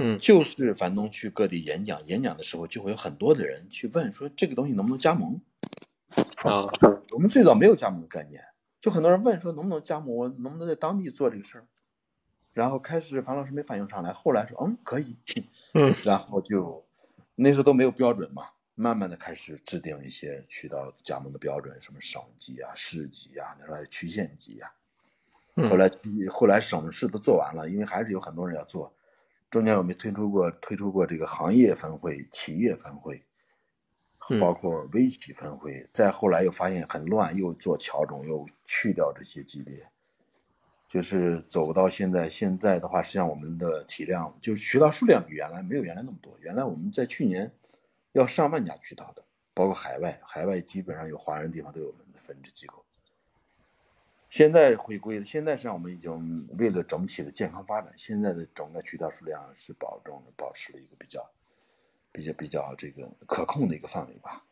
[0.00, 5.40] 嗯，就是樊东去各地演讲，演讲的时候就会有很多的人去问说这个东西能不能加盟
[6.44, 6.66] 啊？
[7.10, 8.40] 我们最早没有加盟的概念，
[8.80, 11.66] 就很多人问说能不能加盟，我能不能在当地做这个事儿？
[12.52, 15.16] 然后开始樊老师没反应上来，后来说嗯可以，
[15.74, 16.84] 嗯，然后就
[17.34, 24.70] 那时候都没有标准嘛，慢慢的开始制定一些渠道加盟的标准，什么省级啊、市级啊，那时候还区县级啊。
[25.68, 25.90] 后来
[26.30, 28.92] 后来省市都做完了，因为还是有很多人要做。
[29.50, 33.24] 中间我们推出过推出过这个行业分会、企业分会，
[34.40, 35.88] 包括微企分会。
[35.92, 39.86] 再后来又发现很乱，又做调整，又去掉这些级别，
[40.88, 42.28] 就是走到现在。
[42.28, 46.36] 现在的话，实际上我们的体量就是渠道数量比原来没有原来那么多。
[46.40, 47.50] 原来我们在去年
[48.12, 49.22] 要上万家渠道的，
[49.54, 52.84] 包括海外，海外基本上有华人地方都有我们的分支机构。
[54.30, 61.26] 现在回归了，现在实际上我们已经为了整体的健康发展，现在的整个渠道数量是保证保持了一个比较、
[62.12, 64.44] 比较、比较这个可控的一个范围吧。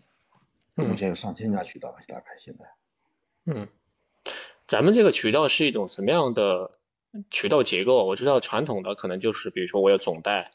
[0.74, 2.64] 目前有上千家渠道，大概现在。
[3.44, 3.68] 嗯，
[4.66, 6.70] 咱们这个渠道是一种什么样的
[7.30, 8.04] 渠道结构？
[8.04, 10.52] 我知道传统的可能就是比如说我有总代，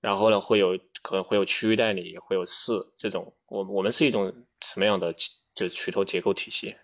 [0.00, 3.34] 然后呢会有可能会有区域代理，会有市这种。
[3.46, 5.14] 我我们是一种什么样的
[5.54, 6.76] 就渠道结构体系？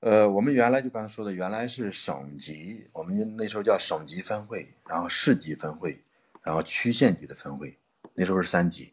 [0.00, 6.00] 呃，我们原来就刚才说的，原来是省级，我们那时候叫省级分会，然后市级分会，
[6.42, 7.76] 然后区县级的分会，
[8.20, 8.92] 那时候是三级。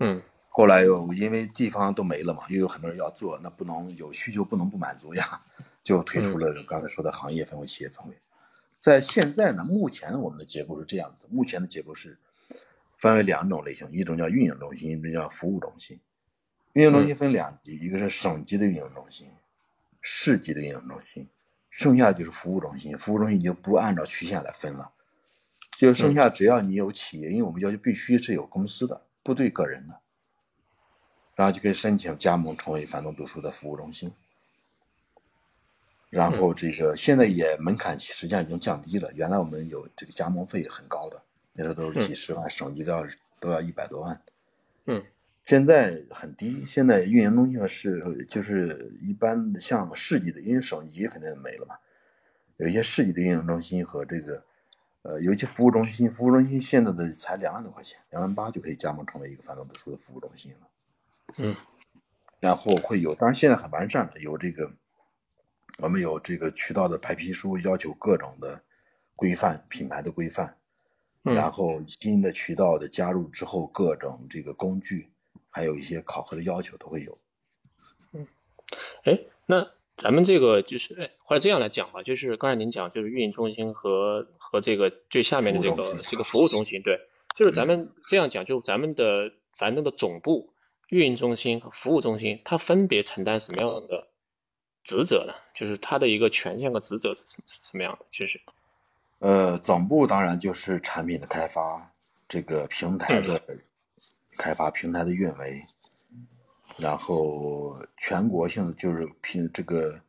[0.00, 5.40] 嗯，后来又因为地方都没了嘛，又有很多人要做，那不能有需求不能不满足呀，
[5.84, 8.18] 就推出了刚才说的行业分为、企业分为。
[8.76, 12.18] 在现在呢，目前我们的结构是这样子的，目前的结构是
[12.96, 16.00] 分为两种类型，一种叫运营中心，一种叫服务中心。
[16.72, 19.30] 运营中心分两级，一个是省级的运营中心。
[20.00, 21.28] 市级的运营中心，
[21.70, 22.96] 剩下的就是服务中心。
[22.98, 24.90] 服务中心就不按照区县来分了，
[25.78, 29.94] 就剩下只要你有企业，因为我们要求必须是有公司的，不对个人的，
[31.36, 34.12] 然后就可以申请加盟成为樊登读书的服务中心。
[36.10, 43.06] 然后这个现在也门槛实际上已经降低了，原来我们有这个加盟费很高的，那时候都是几十万，省级都要
[43.38, 44.20] 都要一百多万。
[44.86, 45.00] 嗯。
[45.44, 51.76] 现在很低，现在运营中心是就是一般的像市级的，因为省级肯定没了嘛，
[52.56, 54.44] 有一些市级的运营中心和这个，
[55.02, 60.68] 呃，尤其服务中心，服务中心现在的才两万多块钱，两万八就可以加盟成为一个樊登读书的服务中心了。
[61.36, 61.54] 嗯，
[62.40, 64.70] 然后会有，当然现在很完善了，有这个，
[65.82, 68.62] 我们有这个渠道的白皮书，要求各种的
[69.16, 70.56] 规范，品牌的规范，
[71.22, 75.10] 然后新的渠道的加入之后，各种这个工具。
[75.50, 77.18] 还有一些考核的要求都会有。
[78.12, 78.24] 嗯，
[79.04, 79.66] 哎，那
[79.98, 87.00] 咱们这个就是，或者这样来讲吧，就是刚才您讲，就是运营中心和和这个最下面的这个这个服务中心，对，
[87.34, 90.54] 就是咱们这样讲，就咱们的反正的总部、
[90.88, 94.06] 运营中心和服务中心，它分别承担什么样的
[94.84, 95.34] 职责呢？
[95.52, 98.06] 就是它的一个权限和职责是什是什么样的？
[98.10, 98.40] 就是，
[99.18, 101.92] 呃，总部当然就是产品的开发，
[102.28, 103.42] 这个平台的。
[104.40, 105.66] 开发平台的运维，
[106.78, 110.00] 然后全国性的就是品这个，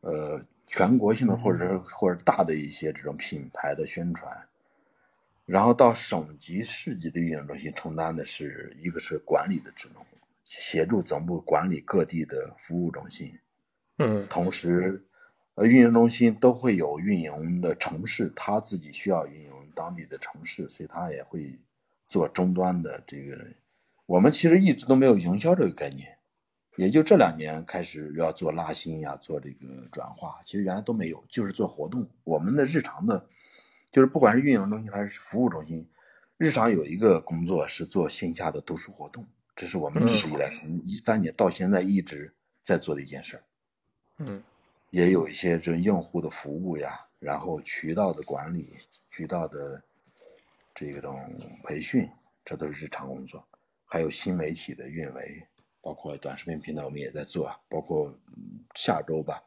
[0.00, 4.30] 呃，全国性的或者是或者大的一些这种品牌的宣传，
[5.44, 10.04] 然后到省级市级的运营中心承担的是一个是管理的职能，
[10.44, 13.32] 协助总部管理各地的服务中心，
[13.98, 15.02] 嗯，同时，
[15.54, 21.58] 呃，运营中心都会有运营的城市，他自己需要运营当地的城市，所以他也会。
[22.08, 23.36] 做终端的这个，
[24.06, 26.16] 我们其实一直都没有营销这个概念，
[26.76, 32.08] 也就这两年开始要做拉新呀，做这个转化，其实原来都没有，就是做活动。
[32.24, 33.26] 我们的日常的，
[33.92, 35.86] 就是不管是运营中心还是服务中心，
[36.38, 42.32] 日常有一个工作是做线下的读书活动，这是我们一直以来从一三年到现在一直
[42.62, 43.42] 在做的一件事儿。
[44.18, 44.42] 嗯，
[44.90, 48.74] 也有一些这用户的服务呀，然后渠道的管理，
[49.10, 49.82] 渠道的。
[50.78, 51.18] 这种
[51.64, 52.06] 培训，
[52.44, 53.42] 这都是日常工作。
[53.86, 55.42] 还有新媒体的运维，
[55.80, 57.50] 包括短视频平台，我们也在做。
[57.68, 58.12] 包括
[58.74, 59.42] 下周吧，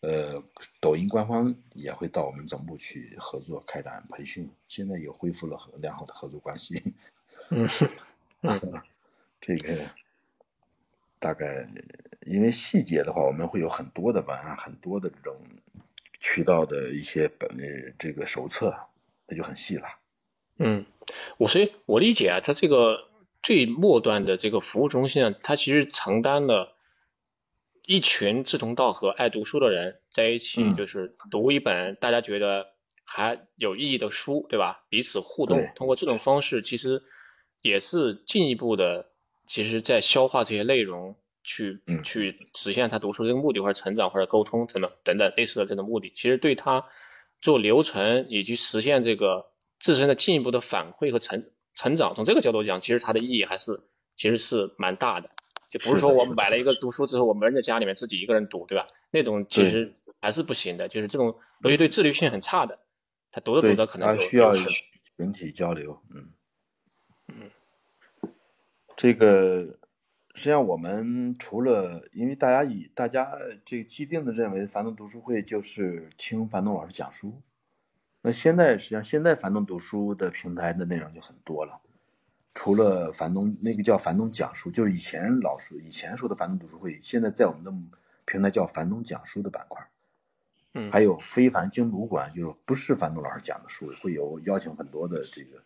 [0.00, 0.42] 呃，
[0.80, 4.50] 抖音官方也会到我们总部去合作开展培训。
[4.66, 6.82] 现在也恢复了很良好的合作关系。
[7.50, 7.68] 嗯，
[9.40, 9.90] 这个
[11.18, 11.68] 大概
[12.26, 15.36] 因为细节的话，我们会有很多的文案，很多的这种
[16.18, 17.48] 渠道的一些本
[17.98, 18.74] 这个手册，
[19.26, 19.86] 那就很细了。
[20.56, 20.86] 嗯，
[21.38, 23.09] 我所以，我理解啊，它这个
[23.42, 26.76] 最末端的这个服务中心啊，它其实承担了
[27.86, 32.68] 一群志同道合、爱读书的人在一起，就是读一本大家觉得
[33.04, 34.84] 还有意义的书，对吧？
[34.88, 37.02] 彼此互动，通过这种方式，其实
[37.62, 39.10] 也是进一步的，
[39.46, 46.12] 其实在消化这些内容，去去实现他读书这个目的，或者成长，或者沟通等等等等类似的这种目的。
[46.14, 46.86] 其实对他
[47.40, 49.48] 做流程以及实现这个。
[49.82, 53.82] 自身的进一步的反馈和成成长，从这个角度讲，其实它的意义还是
[54.16, 55.30] 其实是蛮大的。
[55.70, 58.88] 就不是说我买了一个读书之后，我闷在家里面自己一个人读，对吧？
[59.12, 60.88] 那种其实还是不行的。
[60.88, 62.80] 就是这种，尤其对自律性很差的，
[63.30, 66.02] 他读着读着可能就需要群体交流。
[66.10, 66.32] 嗯
[67.28, 67.50] 嗯，
[68.96, 69.78] 这个
[70.34, 73.30] 实际上我们除了因为大家以大家
[73.64, 77.40] 这个既定的认为，樊登读书会就是听樊登老师讲书。
[78.22, 81.80] 那现在实际上，现在樊登读书的平台的内容就很多了。
[82.54, 87.72] 除了樊登那个叫樊登讲书，就是以前老说以前说的樊登读书会，现在在我们的
[88.24, 89.88] 平台叫樊登讲书的板块。
[90.74, 95.62] 嗯，还有非凡精读馆，就是不是樊登老师讲的书，会有邀请很多的这个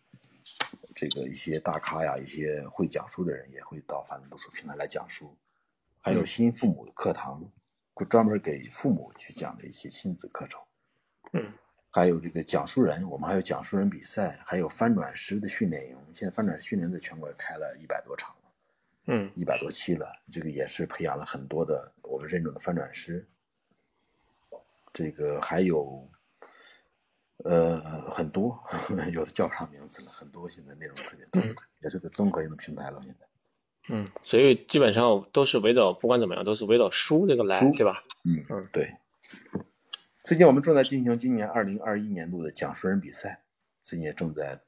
[0.95, 5.35] 这个一些大咖呀，一些会讲书的人也会到樊登读书平台来讲书。
[5.99, 7.43] 还有新父母的课堂，
[8.09, 10.61] 专门给父母去讲的一些亲子课程。
[11.33, 11.51] 嗯。
[11.95, 15.95] 还有这个讲述人，我们还有讲述人比赛，还有翻转师的训练营。
[16.11, 18.51] 现在翻转师训练在全国也开了一百多场了，
[19.05, 20.11] 嗯，一百多期了。
[20.29, 23.25] 这个也是培养了很多的我们认准的翻转师。
[24.91, 26.05] 这个还有，
[27.45, 27.79] 呃，
[28.11, 28.61] 很多，
[29.13, 31.41] 有的叫不上名字了，很多现在内容特别多，
[31.79, 33.01] 也是个综合性的平台了。
[33.05, 33.25] 现在，
[33.87, 38.03] 嗯，所以基本上都是围绕，不管怎么样，都是围绕书这个来，对吧？
[38.25, 38.97] 嗯嗯，对。
[40.25, 43.43] 最近我们正在进行今年二零二一年度的讲述人比赛，
[43.83, 44.59] 最近也正在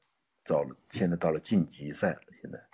[0.44, 2.20] 到了，现在到了晋级赛了。
[2.40, 2.64] 现在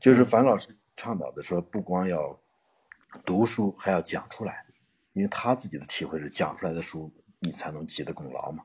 [0.00, 2.36] 就是樊老师倡导的说，不光要
[3.24, 4.66] 读书，还要讲出来，
[5.12, 8.64] 因为他自己的体会是，讲出来的书你才能积得功劳嘛。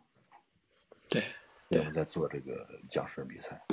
[1.08, 1.24] 对，
[1.68, 3.64] 我们在做这个讲述人比赛。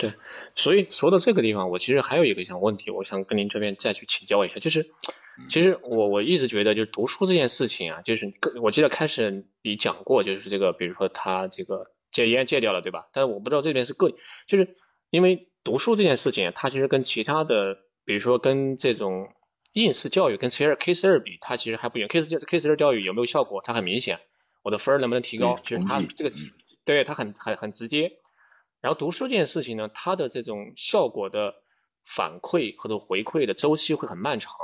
[0.00, 0.14] 对，
[0.54, 4.90] 所以说到这个地方，我其实还有一个想问题，我想跟您这边再去请教一下，就是，
[5.50, 8.32] 其实我我一直觉得，就是读书这件事情啊，就是
[8.62, 13.10] 我记得开始你讲过，就是这个，比如说他这个戒烟戒掉了，对吧？
[13.12, 14.10] 但是我不知道这边是个，
[14.46, 14.74] 就是
[15.10, 17.76] 因为读书这件事情，它其实跟其他的，
[18.06, 19.28] 比如说跟这种
[19.74, 22.08] 应试教育跟 C 二 K 四二比，它其实还不一样。
[22.08, 23.60] K 四 K 四二教育有没有效果？
[23.62, 24.18] 它很明显，
[24.62, 25.58] 我的分儿能不能提高？
[25.62, 26.32] 其实它这个，
[26.86, 28.12] 对它很很很直接。
[28.80, 31.54] 然后读书这件事情呢，它的这种效果的
[32.04, 34.54] 反馈或者回馈的周期会很漫长。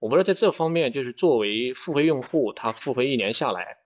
[0.00, 3.78] 我不知道在这方面，就是作为付费用户，他付费一年下来，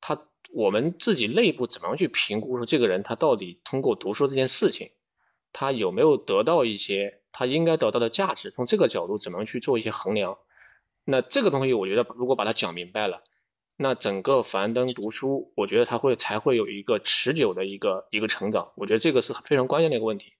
[0.00, 4.90] 他我们自己内部怎么样去评估说这个人他到底通过读书这件事情，
[5.52, 8.50] 他有没有得到一些他应该得到的价值？
[8.50, 10.38] 从这个角度怎么去做一些衡量？
[11.04, 13.22] 那这个东西，我觉得如果把它讲明白了。
[13.76, 20.34] 那整个樊登读书，我觉得他会才会有一个持久的一个一个成长，我觉得这个是非常关键的一个问题。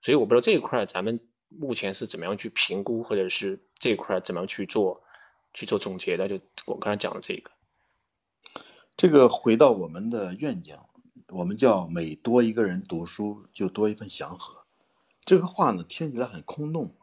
[0.00, 5.02] 所以我不知道这一块咱们目前是怎么样去评估，或者是这一块怎么样去做
[5.52, 6.28] 去做总结的。
[6.28, 7.50] 就我刚才讲的这个，
[8.96, 10.78] 这个回到我们的愿景，
[11.28, 14.64] 我们叫每多一个人读书，就多一份祥和。
[15.24, 16.94] 这个话呢听起来很空洞，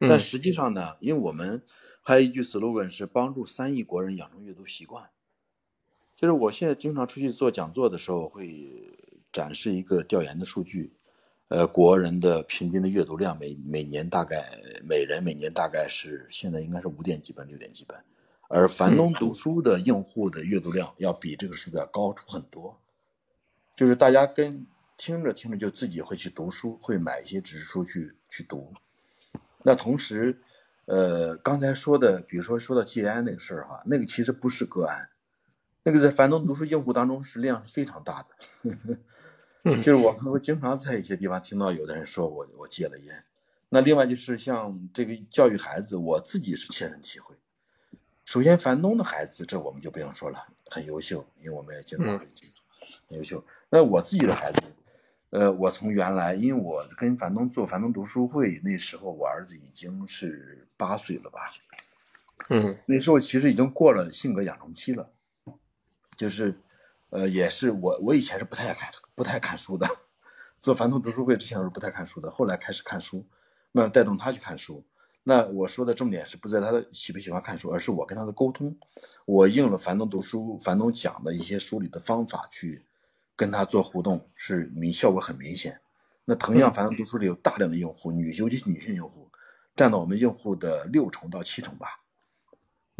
[0.00, 1.62] 但实际上呢，因为我们
[2.02, 5.10] 还有一句 slogan 是帮助三亿国人养成阅读习惯。
[6.18, 8.92] 就是我现在经常出去做讲座的时候，会
[9.32, 10.92] 展示一个调研的数据，
[11.46, 14.50] 呃，国人的平均的阅读量每每年大概
[14.82, 17.96] 每人每年大概是现在应该是五点几本六点几本，
[18.48, 22.76] 而樊登读书的用户的阅读量要比这个数字要高出很多，
[23.76, 24.66] 就是大家跟
[24.96, 28.72] 听着听着就自己会去读书，会买一些纸质书去去读，
[29.62, 30.36] 那同时，
[30.86, 35.08] 呃，刚才说的，比如说说到戒烟那个事儿哈，那个其实不是个案。
[35.88, 43.24] 那个在樊登读书用户当中是量是非常大的， 就是我们会经常在一些地方听到有的人说我我戒了烟。
[43.70, 47.34] 那另外就是像这个教育孩子，我自己是切身体会。
[48.26, 52.28] 首先，樊东的孩子这我们就不用说了，很优秀，因为我们也经常很
[53.16, 53.42] 优秀。
[53.70, 54.66] 那我自己的孩子，
[55.30, 61.50] 呃，我从原来，因为我跟樊东做樊东读书会，那时候我儿子已经是八岁了吧？
[62.50, 65.10] 嗯，那时候其实已经过了性格养成期了，
[66.18, 66.60] 就是，
[67.10, 69.86] 呃，也是我我以前是不太看不太看书的，
[70.58, 73.24] 做樊登读书会之前我是不太看书的，后来开始看书，
[73.70, 74.84] 慢慢带动他去看书。
[75.22, 78.76] 那我说的重点是不在他的喜不喜欢看书，而是我跟他的沟通，
[79.26, 82.84] 我用了樊登读书樊登讲的一些书里的方法去
[83.36, 85.80] 跟他做互动，是明效果很明显。
[86.24, 89.30] 那同样，樊登读书里有大量的用户，女尤其是女性用户，
[89.76, 91.96] 占到我们用户的六成到七成吧。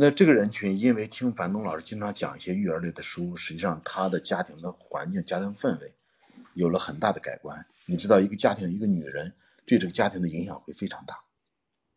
[0.01, 5.93] 那这个人群因为听樊东老师经常讲一些育儿类的书，实际上他的家庭的环境、家庭氛围
[6.55, 7.67] 有了很大的改观。
[7.89, 9.35] 你知道，一个家庭一个女人
[9.67, 11.19] 对这个家庭的影响会非常大。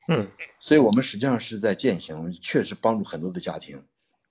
[0.07, 0.27] 嗯，
[0.59, 3.85] 所以我们实际上是在践行，确实帮助很多的家庭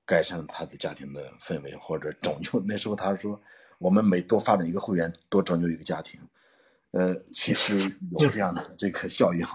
[0.04, 2.58] 改善他的家庭的氛围，或者拯救。
[2.66, 3.40] 那时候他说，
[3.78, 6.20] 我们每多发展一个会员，多拯救一个家庭。
[6.90, 7.78] 呃，其实
[8.18, 9.46] 有这样的这个效应。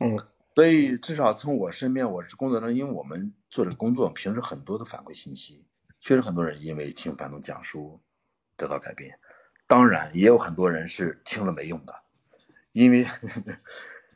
[0.00, 0.18] 嗯，
[0.58, 5.64] 所以至少从我身边，我是工作中，因为我们做这工作，平时很多的反馈信息，
[6.00, 8.00] 确实很多人因为听樊东讲书
[8.56, 9.16] 得到改变。
[9.68, 11.94] 当然，也有很多人是听了没用的，
[12.72, 13.06] 因为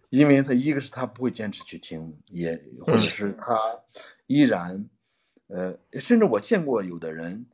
[0.08, 3.56] 因为他一个是他不会坚持去听，也或者是他
[4.26, 4.90] 依然，
[5.46, 7.46] 呃，甚至我见过有的人，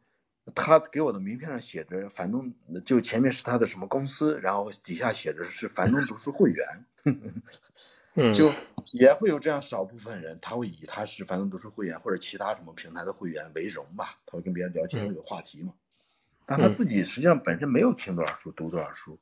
[0.54, 2.50] 他给我的名片上写着樊东，
[2.86, 6.66] 就前面是他的什么公司，然后底下写着是樊东读书会员。
[8.20, 8.50] 嗯，就
[8.92, 15.72] 也会有这样少部分人，他会以他是樊登读书会员或者其他什么平台的会员为荣吧，他会跟别人聊天这个话题嘛。
[16.44, 19.16] 但他自己实际上本身没有听多少书，读多少书，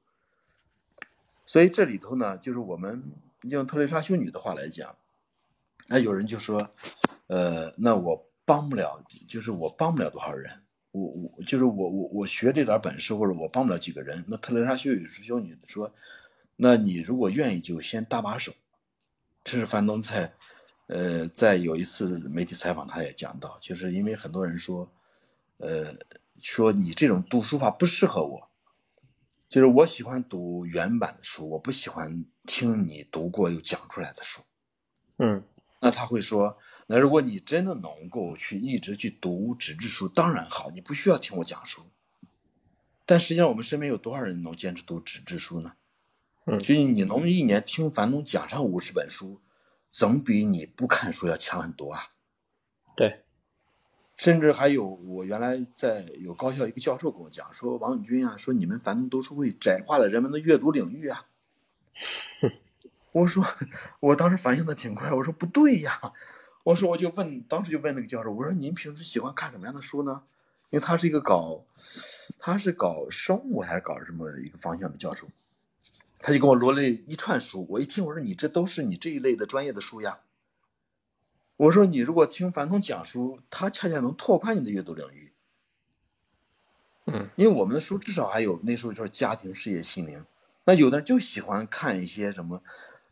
[1.44, 3.02] 所以这里头呢，就是我们
[3.42, 4.96] 用特蕾莎修女的话来讲，
[5.88, 6.70] 那有人就说，
[7.26, 10.50] 呃，那我帮不了，就是我帮不了多少人，
[10.92, 14.24] 我我就是我我我学这点本事或者我帮不了几个人。
[14.26, 15.92] 那特蕾莎修女修女说，
[16.56, 18.54] 那你如果愿意，就先搭把手。
[19.46, 20.34] 这是樊登在，
[20.88, 24.92] 呃，在有一次媒体采访，他也讲到，就是因为很多人说，
[25.58, 25.94] 呃，
[26.42, 28.50] 说你这种读书法不适合我，
[29.48, 34.42] 就是我喜欢读原版的书，我不喜欢听你读过又讲出来的书。
[35.18, 35.40] 嗯
[35.80, 41.82] 那他会说，那如果你真的能够去一直去读纸质书，当然好，你不需要听我讲书。
[43.04, 45.74] 但实际上，我们身边有多少人能坚持读纸质书呢？
[46.46, 49.40] 嗯就是你能一年听樊东讲上五十本书，
[49.90, 52.04] 总比你不看书要强很多啊。
[52.96, 53.24] 对，
[54.16, 61.26] 甚至还有，我原来在有高校一个教授跟我讲说，王永军啊，说你们樊东读书会窄化了人们的阅读领域啊。
[63.12, 63.44] 我说，
[64.00, 66.12] 我当时反应的挺快，我说不对呀，
[66.62, 70.22] 我说我就问，当时就问那个教授，我说您平时喜欢看什么样的书呢？
[70.70, 71.64] 因为他是一个搞，
[72.38, 75.26] 他是搞生物还是搞什么一个方向的教授，
[76.26, 80.22] 他就跟我罗列一串书，我一听我说你这都是你这一类的专业的书呀。
[81.56, 85.32] 我说你如果听樊通讲书，他恰恰能拓宽你的阅读领域。
[87.04, 90.24] 嗯因为我们的书至少还有那时候就是家庭、事业、心灵。
[90.64, 92.60] 那有的人就喜欢看一些什么，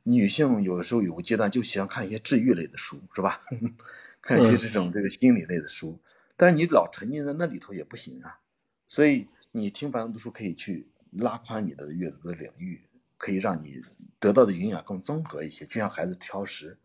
[0.02, 3.40] 女性有的时候有个阶段就喜欢看一些治愈类的书，是吧？
[4.20, 6.00] 看一些这种这个心理类的书。
[6.36, 8.40] 但是你老沉浸在那里头也不行啊。
[8.88, 12.82] 所以你听樊登读书可以去拉宽你的阅读的领域，
[13.24, 13.80] 可以让你
[14.18, 15.64] 得到的营养更综合一些。
[15.64, 16.76] 就像孩子挑食，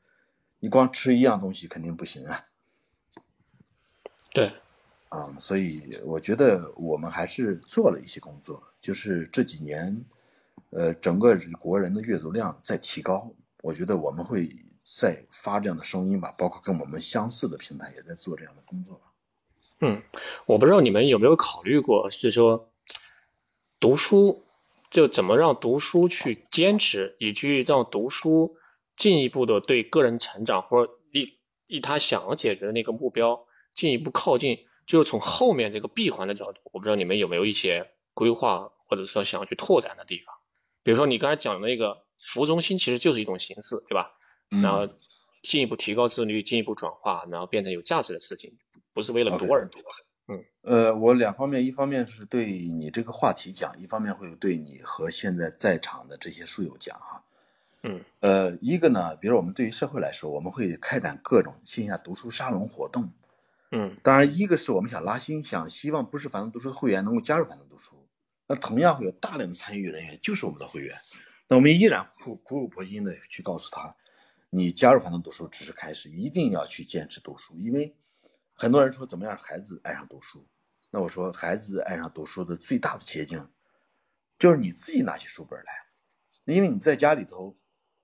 [0.60, 2.46] 你光吃一样东西肯定不行啊。
[4.32, 4.54] 对，
[5.10, 10.06] 啊、所以我觉得我们还是做了一些工作，就是这几年，
[10.70, 13.30] 呃，整个国人的阅读量在提高，
[13.62, 14.50] 我觉得我们会
[14.86, 19.12] 再发这样的声音吧，包括跟我们相似的平台也在做这样的工作吧。
[19.82, 20.02] 嗯，
[20.46, 22.72] 我不知道你们有没有考虑过，是说
[23.78, 24.46] 读书
[24.90, 28.58] 就怎么让读书去坚持，以及让读书
[28.96, 40.36] 进一步的对个人成长或者一一他想要解决的那个目标进一步靠近，就是从后面这个闭环的角度，我不知道你们有没有一些规划，或者说想要去拓展的地方。
[40.84, 44.14] 比如说你刚才讲的那个服务中心，其实就是一种形式，对吧？
[44.52, 44.92] 嗯然后
[45.44, 48.58] 进一步提高自律，进一步转化，然后变成有价值的事情，
[48.94, 49.70] 不是为了多而
[50.38, 50.44] 多。
[50.62, 57.24] 呃，我两方面，一方面是对你这个话题讲，一方面会对你和现在在场的这些书友讲哈。
[57.84, 63.12] 嗯呃，一个呢，比如我们对于社会来说，我们会开展各种线下读书沙龙活动。
[63.72, 67.96] 嗯当然，一个是我们想拉新，想希望不是樊登读书的会员能够加入樊登读书，
[68.48, 70.98] 那同样会有大量的参与人员就是我们的会员。
[71.48, 73.96] 那我们依然苦苦口婆心的去告诉他，
[74.50, 77.96] 你加入樊登读书只是开始，一定要去坚持读书，因为
[78.60, 80.46] 很多人说怎么样让孩子爱上读书，
[80.92, 83.48] 那我说，孩子爱上读书的最大的捷径，
[84.38, 85.86] 就是你自己拿起书本来，
[86.44, 87.56] 因为你在家里头，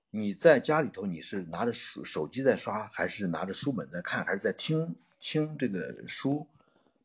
[0.08, 6.48] 你在家里头你是拿着手手机在刷，还是拿着书本在看，还是在听听这个书，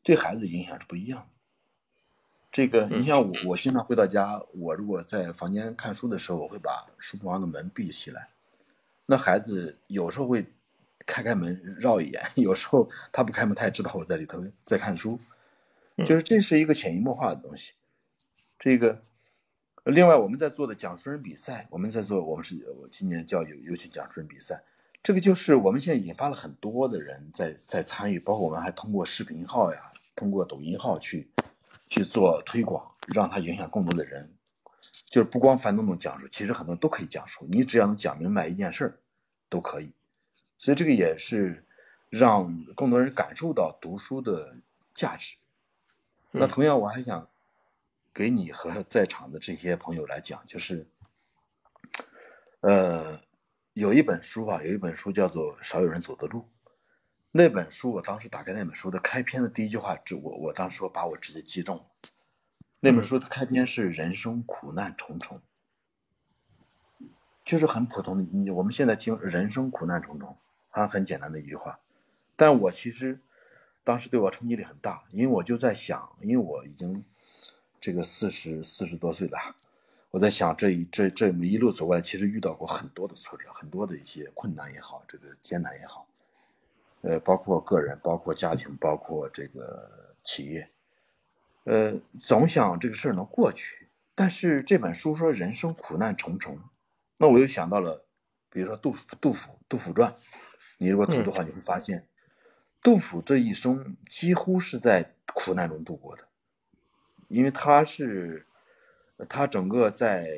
[0.02, 1.26] 对孩子的影响是不一样的。
[2.50, 8.30] 这个，你像我，我经常回到家，我如果在房间看书的时候，我会把书房的门闭起来，
[9.04, 10.46] 那孩子有时候会
[11.06, 15.18] 开开门绕一眼， 有时候他不开门，他也知道我在里头在看书。
[16.06, 17.74] 就是这是一个潜移默化的东西，
[18.58, 19.02] 这个，
[19.84, 24.62] 另外我们在做的讲述人比赛，我们在做，我们是我今年叫有有请讲述人比赛，
[25.02, 31.28] 这个就是我们现在引发了很多的人在在参与，包括我们还通过视频号呀，通过抖音号去
[31.86, 34.32] 去做推广，让它影响更多的人。
[35.10, 38.98] 就是不光樊东东讲述，其实很多人都可以讲述，你只要能讲明白一件事儿，
[39.50, 39.92] 都可以。
[40.62, 41.66] 所以这个也是
[42.08, 44.56] 让更多人感受到读书的
[44.94, 45.34] 价值。
[46.30, 47.28] 那同样，我还想
[48.14, 50.86] 给你和 在场的这些朋友来讲，就是，
[52.60, 53.20] 呃，
[53.72, 56.38] 有一本书吧，有一本书叫做《少有人走的路》。
[57.32, 61.84] 那本书，我当时打开那本书的开篇的第一句话，我我当时我把我直接击中了。
[62.78, 65.42] 那本书的开篇是“人生苦难重重”，
[67.44, 68.22] 就是很普通的。
[68.30, 70.36] 你我们现在听“人生苦难重重”，
[70.72, 71.78] 它很简单的一句话，
[72.34, 73.20] 但我其实。
[73.84, 77.04] 当时对我冲击力很大，因为我就在想，因为我已经
[77.80, 79.36] 这个四十四十多岁了，
[80.12, 86.06] 我在想这一这这么一路走过来，其实遇到过很多的挫折，很多的一些困难也好，这个艰难也好，
[87.00, 90.68] 呃，包括个人，包括家庭，包括这个企业，
[91.64, 93.88] 呃，总想这个事儿能过去。
[94.14, 96.56] 但是这本书说人生苦难重重，
[97.18, 98.04] 那我又想到了，
[98.48, 100.08] 比如说杜杜甫《杜甫传》，
[100.82, 102.06] 你如果读的话，你会发现。
[102.84, 106.26] 杜甫这一生几乎是在苦难中度过的，
[107.28, 108.44] 因为他是
[109.28, 110.28] 他整个在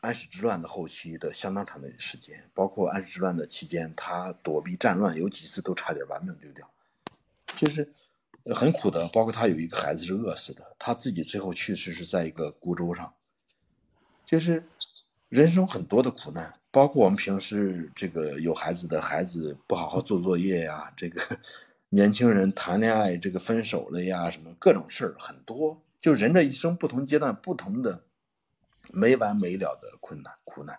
[0.00, 6.66] 安史之乱的后期的相当长的时间，包括安史之乱的期间，他躲避战乱，有几次都差点把命丢掉，
[7.48, 7.86] 就是
[8.54, 9.06] 很苦的。
[9.08, 13.12] 包括他有一个孩子是饿死的，他自己最后去世是在一个孤舟上，
[14.24, 14.64] 就是
[15.30, 21.20] 人生很多的苦难，包括我们平时这个有孩子的孩子不好好做作业呀，这个。
[21.92, 25.80] 年轻人谈恋爱，这个分手了呀，什么各种事儿很多。
[25.98, 28.04] 就人这一生不同阶段，不同的
[28.92, 30.78] 没完没了的困难苦难。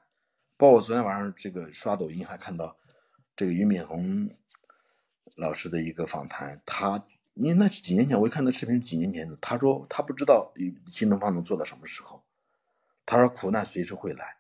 [0.56, 2.78] 包括昨天晚上这个刷抖音还看到
[3.36, 4.30] 这个俞敏洪
[5.36, 7.02] 老师的一个访谈，他
[7.34, 9.38] 因为那是几年前，我一看那视频是几年前的。
[9.42, 10.54] 他说他不知道
[10.92, 12.22] 新东方能做到什么时候。
[13.06, 14.38] 他说苦难随时会来。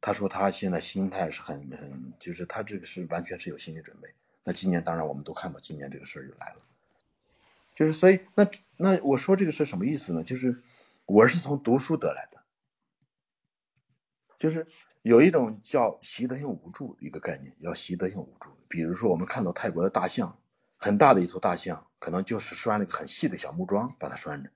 [0.00, 4.08] 他说他现在心态是很很，就是他这个是完全是有心理准备。
[4.42, 6.60] 那今年当然我们都看到，今年这个事儿就来了，
[7.74, 10.24] 就是所以那那我说这个是什么意思呢？
[10.24, 10.62] 就是
[11.04, 12.42] 我是从读书得来的，
[14.38, 14.66] 就是
[15.02, 18.50] 有一种叫习得性无助一个概念，叫习得性无助。
[18.68, 20.38] 比如说我们看到泰国的大象，
[20.78, 24.50] 很大的一头大象，可能就是拴了一个很细的小木桩把它拴着，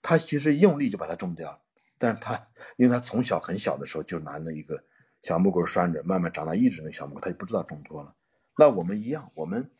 [0.00, 1.60] 它其实用力就把它种掉了，
[1.98, 4.82] 但是他因为他从小很小的时候就拿那一个
[5.22, 8.14] 小木棍拴着，慢慢长大一直那小木，棍，他就不知道挣脱了。
[8.56, 9.70] 那我们一样，我们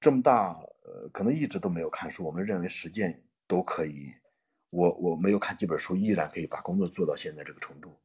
[0.00, 2.24] 这么大，呃，可能一直都没有看书。
[2.24, 4.12] 我们认为实践都可以，
[4.70, 7.96] 我我没有看几本书，依然可以把工作做到现在这个程度。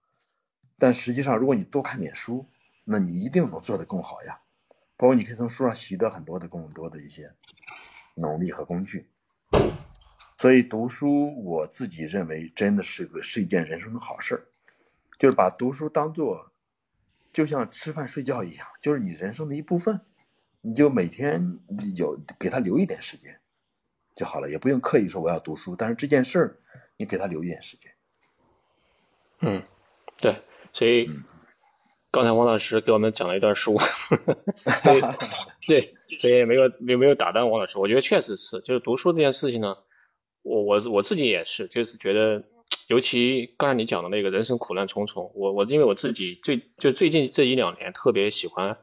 [0.77, 2.49] 但实际上，如果你多看点书，
[2.83, 4.41] 那你一定能做得更好呀。
[4.97, 7.33] 包括你可以从书上习得很多的更多的一些
[8.15, 9.09] 能力和工具。
[10.37, 14.45] 所以读书，我自己认为真的是个是一件人生的好事儿，
[15.17, 16.51] 就是把读书当做。
[17.33, 19.99] 就像吃饭睡觉一样，就是你人生的一部分，
[20.61, 21.59] 你就每天
[21.97, 23.41] 有给他留一点时间
[24.15, 26.57] 就好了，也不用刻意说我要读书，但是这件事儿
[26.95, 27.91] 你给他留一点时间。
[29.41, 29.63] 嗯，
[30.21, 31.09] 对，所以
[32.09, 33.77] 刚才王老师给我们讲了一段书，
[34.79, 35.01] 所以
[35.67, 39.75] 对，所以没有没没有打断王老师，我觉得确实是，就是读书这件事情呢，
[40.45, 42.43] 我我我自己也是，就是觉得。
[42.87, 48.77] 尤其刚才你讲的那个人生苦难重重，我我因为我自己最就最近这一两年特别喜欢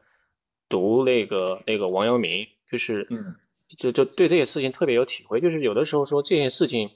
[0.67, 3.35] 读那个那个王阳明，就是嗯，
[3.77, 5.39] 就就对这些事情特别有体会。
[5.39, 6.89] 就是有的时候说这些事情，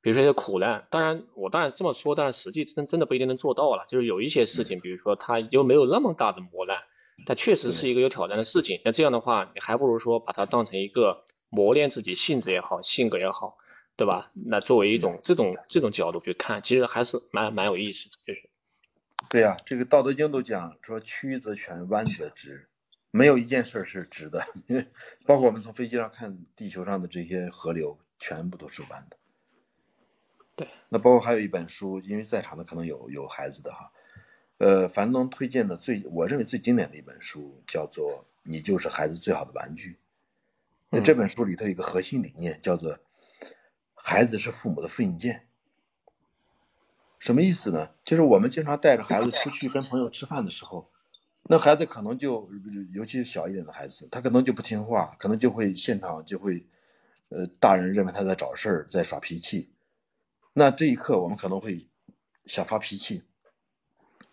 [0.00, 3.84] 比如说一些苦难，当然我当然这么说，但是实际真真的不一定能做到了。
[3.88, 6.78] 就是有一些事情，比如说它又没有那么大的磨难，
[7.26, 8.80] 它确实是一个有挑战的事情。
[8.84, 13.56] 那这样的话，你还不如说把它当成一个磨练自己性子也好，性格也好。
[13.98, 14.30] 对吧？
[14.32, 18.48] 那作为一种这种这种角度去看，其实还是蛮蛮有意思的，就是。
[19.28, 22.68] 对呀，这个《道德经》都讲说曲则全，弯则直，
[23.10, 24.46] 没有一件事是直的。
[24.68, 24.86] 因 为
[25.26, 29.16] 包括我们从飞机上看地球上的这些河流，全部都是弯的。
[30.54, 33.90] 对，那包括还有一本书，因为在场的可能有有孩子的哈，
[34.58, 39.90] 呃，樊登推荐的最我认为最经典的一本书叫做《你就是孩子最好的玩具》。
[40.90, 42.96] 那这本书里头有一个核心理念叫做
[44.02, 45.46] “孩子是父母的复印件”。
[47.18, 47.90] 什么意思呢？
[48.04, 50.88] 就是我们经常带着孩子出去跟朋友吃饭的时候，
[51.42, 52.48] 那孩子可能就，
[52.92, 56.64] 尤其是小一点的孩子，他可能就不听话，可能就会现场就会，
[57.30, 59.72] 呃，大人认为他在找事儿，在耍脾气。
[60.52, 61.88] 那这一刻我们可能会
[62.46, 63.24] 想发脾气。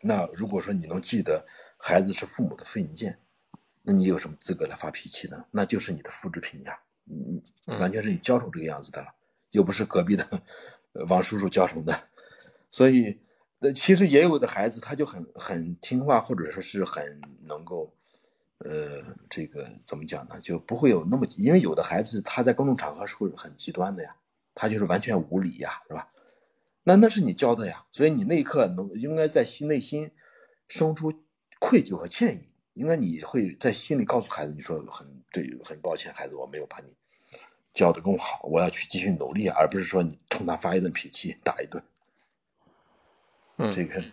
[0.02, 1.44] 那如果说你能记得
[1.78, 3.18] 孩子是父母的复印件，
[3.82, 5.44] 那你有什么资格来发脾气呢？
[5.50, 7.42] 那就是你的复制品呀，你
[7.80, 9.15] 完全是你教成这个样子的了，
[9.56, 10.28] 又不是隔壁的
[11.08, 11.98] 王叔叔教成的。
[12.70, 13.18] 所以，
[13.60, 17.94] 呃，其实也有的孩子他就很很听话，或者说是很能够，
[18.58, 20.38] 呃，这个怎么讲呢？
[20.42, 24.14] 就不会有那么，因为有的孩子他在公众场合是会很极端的呀，
[24.54, 26.12] 他就是完全无理呀，是吧？
[26.84, 30.12] 那那是你教的呀，所以你那一刻能应该在心内心
[30.68, 31.12] 生出
[31.60, 36.94] 愧疚和歉意，应该你会在心里告诉孩子，你说很对，很抱歉，孩子，我没有把你
[37.76, 41.84] 教的更好，我要去继续努力，而不是说你冲他发一顿脾气，打一顿。
[43.72, 44.04] 这个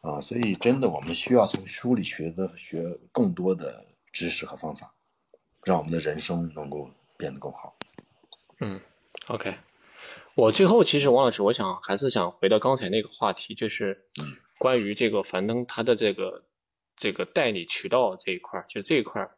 [0.00, 4.92] 啊，所以真的，我们需要从书里学的学更多的知识和方法，
[5.64, 7.76] 让我们的人生能够变得更好。
[8.60, 8.80] 嗯
[9.28, 9.56] ，OK，
[10.34, 14.04] 我最后其实王老师，我想还是想回到刚才那个话题，就是
[14.58, 16.44] 关于这个樊登他的这个
[16.96, 19.36] 这个代理渠道这一块，就这一块儿，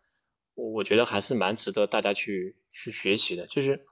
[0.55, 3.85] 我我觉得还是蛮值得大家去去学习的，就是。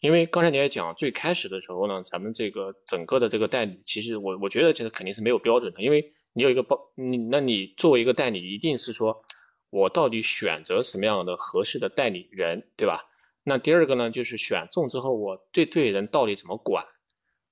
[0.00, 9.22] 因为刚才你也讲，最开始的时候呢，咱们这个整个的这个代理，其实我我觉得这个肯定是没有标准的，因为你有一个包，你那你作为一个代理，一定是说
[9.70, 13.04] 我到底选择什么样的合适的代理人，对吧？
[13.44, 16.84] 那第二个呢，就是选中之后，我对对人到底怎么管，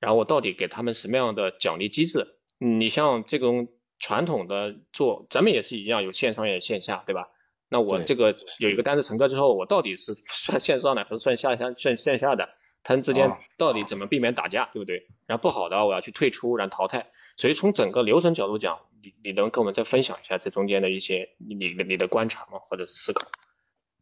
[0.00, 2.34] 然后我到底给他们什么样的奖励机制？
[2.58, 3.68] 你像这种
[4.00, 7.28] 传统的做，咱们也是一样，有线上也有线下，对吧？
[7.72, 12.50] 那我这个有一个单子成交之后，我到底是算线上的还是算下下算线下的？
[12.82, 15.06] 他们之间到底怎么避免打架，对不对？
[15.26, 17.06] 然后不好的我要去退出，然后淘汰。
[17.36, 22.58] 所以从整个流程角度讲，你你能跟我们再分享一下这中间的一些你你你的观察吗？
[22.58, 23.28] 或者是思考？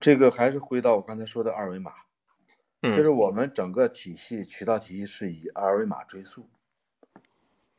[0.00, 1.92] 这个还是回到我刚才说的二维码，
[2.80, 6.48] 就是我们整个体系渠道体系是以二维码追溯，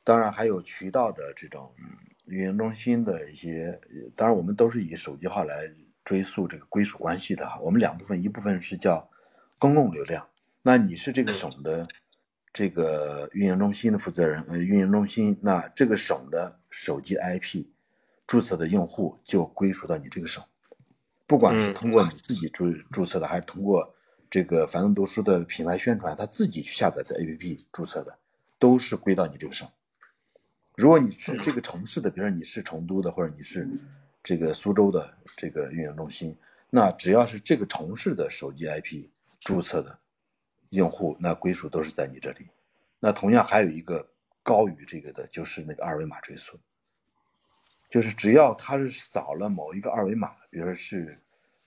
[0.04, 1.74] 当然还有渠道的这种。
[2.30, 3.80] 运营中心的一些，
[4.16, 5.70] 当然我们都是以手机号来
[6.06, 7.60] 追溯这个归属关系的哈。
[7.60, 9.10] 我们两部分，一部分是叫
[9.58, 10.26] 公共流量，
[10.62, 11.86] 那你是这个省的
[12.54, 17.66] 这个运营中心的负责人，呃，运营中心，那这个省的手机 IP
[18.26, 20.44] 注册的用户就归属到你这个省，
[21.26, 23.96] 不管是通过你自己注注册的，还是通过
[24.30, 28.18] 这个樊登读书的品牌宣传，他自己去下载的 APP 注册的，
[28.58, 29.68] 都是归到你这个省。
[30.80, 33.68] 如果你是这个城市的，比如说你是成都的，或者你是
[34.24, 36.34] 这个苏州的这个运营中心，
[36.70, 39.06] 那只要是这个城市的手机 IP
[39.42, 40.00] 注册的
[40.70, 42.48] 用户，那归属都是在你这里。
[42.98, 44.08] 那同样还有一个
[44.42, 46.58] 高于这个的，就是那个二维码追溯，
[47.90, 51.20] 就是只要他是扫了某一个二维码，比如说是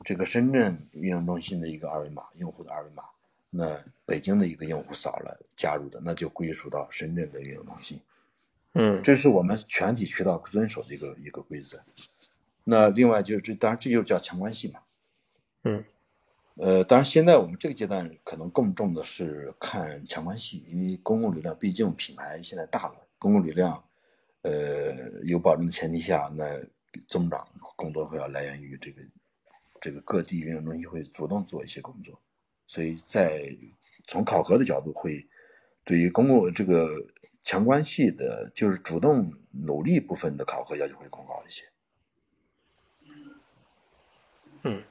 [0.06, 3.02] 这个深圳运营中心的一个二维码，用户的二维码，
[3.50, 8.00] 那北京的一个用户扫了加入的，那就归属到深圳的运营中心。
[8.74, 11.82] 嗯，这是我们全体渠道遵守的一个一个规则。
[12.64, 14.80] 那另外就是这，当然这就叫强关系嘛。
[15.64, 15.84] 嗯，
[16.54, 23.82] 呃，当然现在我们这个阶段可能更重的是看强关系，因为公共流量毕竟品牌现在大了，公共流量，
[24.42, 24.94] 呃，
[25.24, 26.44] 有保证的前提下，那
[27.08, 27.46] 增长
[27.76, 29.02] 更多会要来源于这个
[29.80, 32.20] 这个各地运营中心会主动做一些工作，
[32.66, 33.54] 所以在
[34.06, 35.26] 从考核的角度会
[35.84, 36.88] 对于公共这个。
[37.44, 41.64] 强关系的，就是主动努力部分的考核要求会更高一些。
[44.62, 44.84] 嗯，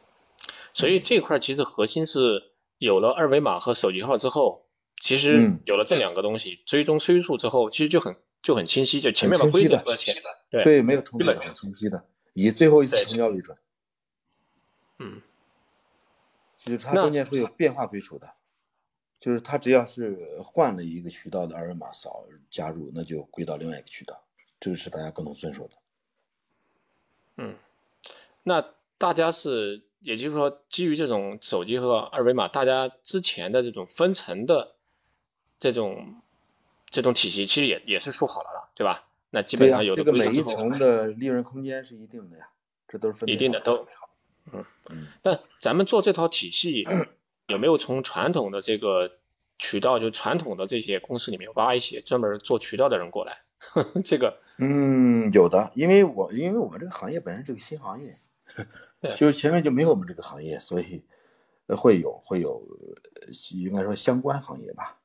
[0.73, 4.65] 所以这块其实核心是有了二维码和手机号之后，
[4.99, 9.81] 其实有了这两个东西，追踪追溯之后，其实就很就很清晰，就前面的规则
[10.49, 13.57] 对对，没有冲突的，很清晰的，以最后一次成交为准。
[14.99, 15.21] 嗯，
[16.57, 18.33] 就是它中间会有变化归属的。
[19.21, 24.19] 就是他只要是换了一个渠道的二维码扫加入，那就归到另外一个渠道，
[24.59, 25.75] 这个是大家共同遵守的。
[27.37, 27.55] 嗯，
[28.41, 28.65] 那
[28.97, 34.73] 大家是，也就是说，基于这种手机和二维码，大家之前的这种分层的
[35.59, 36.19] 这种
[36.89, 39.07] 这种体系，其实也也是说好了了，对吧？
[39.29, 42.49] 那基本上有这个每一层的利润空间是一定的呀，
[42.87, 43.87] 这都是分一定的都，
[44.51, 45.07] 嗯嗯。
[45.21, 46.87] 但咱们做这套体系。
[47.51, 49.11] 有没有从传统的这个
[49.59, 53.41] 渠道，就传统的这些公司里面挖一些专门做渠道的人过来？
[54.03, 58.11] 这个，嗯，有的，因为我因为我们这个行业本身是个新行业，
[59.15, 61.03] 就是前面就没有我们这个行业，所以
[61.67, 62.59] 会有会有，
[63.53, 64.97] 应该说相关行业吧，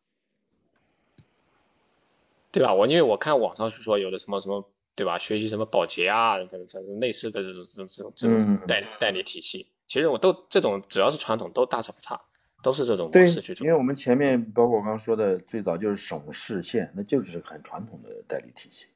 [2.50, 2.72] 对吧？
[2.72, 5.18] 我因为我看网上是说有的什么什么，对吧？
[5.18, 12.22] 学习什么保洁啊，反正反正类似的这种这种这种这种代代理体系，其实我都这种只要是传统都大差不差。
[12.66, 18.86] 都是这种模式去做，因为我们前面包括我刚刚说的，最早就是省市县，那就是很传统的代理体系。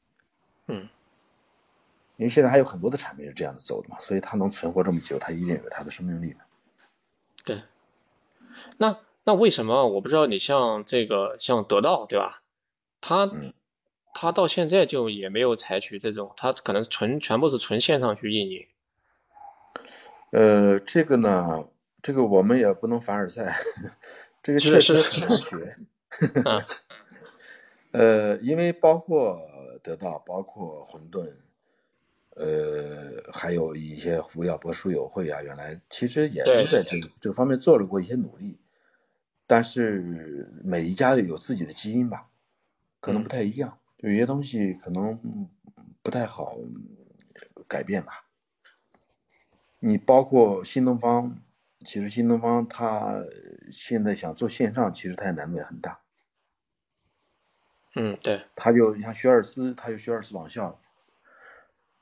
[0.66, 0.88] 嗯，
[2.16, 6.40] 因为现在还有很多的产品是这样的走的嘛，所以它能存活这么久，它一定有它的生命力的。
[7.44, 7.62] 对，
[8.76, 10.26] 那那为什么我不知道？
[10.26, 12.42] 你像这个像得到对吧？
[13.00, 13.30] 它
[14.12, 18.66] 它到现在就也没有采取这种，它可能纯全部是纯线上去运营。
[20.32, 21.68] 呃，这个呢？
[22.02, 23.54] 这个我们也不能凡尔赛，
[24.42, 25.76] 这个确实很难学。
[27.92, 29.38] 呃，因为包括
[29.82, 31.30] 得到，包括混沌，
[32.36, 38.58] 呃，还有一些福耀博书友会啊，原来其实也都在这个这个方面做了过一些努力，
[39.46, 42.28] 但是每一家有自己的基因吧，
[43.00, 45.48] 可能不太一样，有些东西可能
[46.02, 46.56] 不太好
[47.68, 48.24] 改变吧。
[49.80, 51.42] 你包括新东方。
[51.84, 53.22] 其实新东方它
[53.70, 56.00] 现在想做线上，其实它也难度也很大。
[57.96, 58.44] 嗯，对。
[58.54, 60.78] 他就你像学而思，他有学而思网校，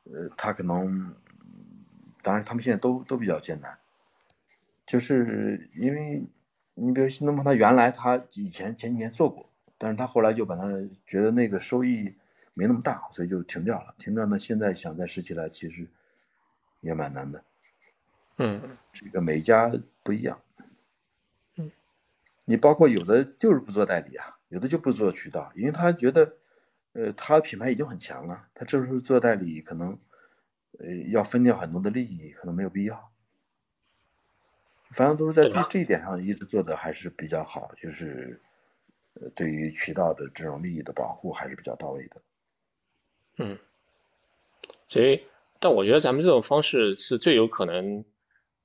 [0.05, 1.15] 呃，他可能，
[2.23, 3.79] 当然他们现在都都比较艰难，
[4.87, 6.27] 就是因为
[6.75, 9.49] 你比如新东方，他原来他以前前几年做过，
[9.79, 10.67] 但是他后来就把他
[11.07, 12.17] 觉得那个收益
[12.53, 13.95] 没那么大，所以就停掉了。
[13.97, 15.89] 停掉那现在想再拾起来，其实
[16.81, 17.43] 也蛮难的。
[18.41, 19.71] 嗯，这个每家
[20.05, 20.41] 不一样。
[21.57, 21.71] 嗯，
[22.45, 26.37] 你包括有的就是不做代理啊，有的就不做渠道，因为他觉得，
[26.93, 29.99] 呃，他品牌已经很强了，他这时候做代理可能，
[30.79, 33.11] 呃，要分掉很多的利益，可能没有必要。
[34.93, 38.41] 反正都是在这这一点上一直做的还是比较好，就是，
[39.15, 42.23] 呃，对于渠道的这种利益的保护还是比较到位的。
[43.39, 43.59] 嗯，
[44.87, 45.27] 所以，
[45.59, 48.05] 但我觉得咱们这种方式是最有可能。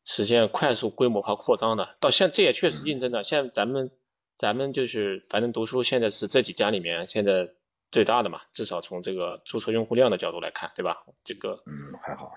[0.05, 3.89] 实现快速规模化扩张的，到现这也确实竞争的，现在咱们
[4.35, 7.51] 咱们就是反正读书现在是这几家里面现在
[7.89, 11.05] 最大的嘛，至少从这个注册用户量的角度来看，对吧？
[11.23, 12.33] 这个嗯还好，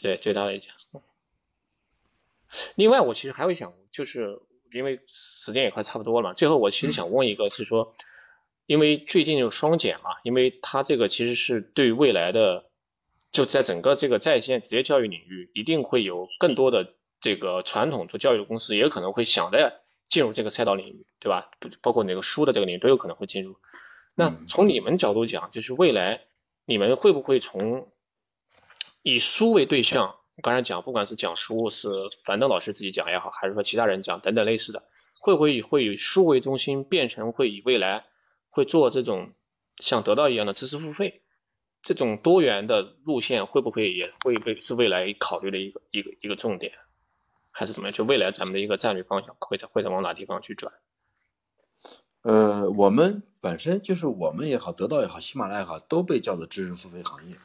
[0.00, 0.70] 对最大的一家。
[2.74, 4.40] 另外，我其实还会想，就是
[4.72, 7.92] 因为时间也快差不多了嘛，最后我其实想问一个，是说，
[8.64, 12.64] 因为最近有双减嘛，因为它这个其实是对未来的。
[13.30, 21.50] 就在整个这个在线职业教育领域，一定会有更多的这个传统做教育的公司，也可能会想着进入这个赛道领域，对吧？
[21.58, 23.56] 不包括那个书的这个领域都有可能会进入。
[24.14, 26.22] 那从你们角度讲，就是未来
[26.64, 27.92] 你们会不会从
[29.02, 30.16] 以书为对象？
[30.40, 31.88] 刚才讲，不管是讲书是
[32.24, 34.84] 樊登老师自己讲也好，还是说其他人讲等等类似的，
[35.20, 38.04] 会不会会以书为中心，变成会以未来
[38.48, 39.32] 会做这种
[39.78, 41.22] 像得到一样的知识付费？
[41.80, 46.72] 这种多元的路线会不会也会被是未来考虑的一个一个一个重点，
[47.50, 47.94] 还是怎么样？
[47.94, 50.72] 就未来咱们的一个战略方向会在会在往哪地方去转？
[52.22, 57.36] 呃，我们本身就是我们也好，得到也好，喜马拉雅也好，都被叫做知识付费行业。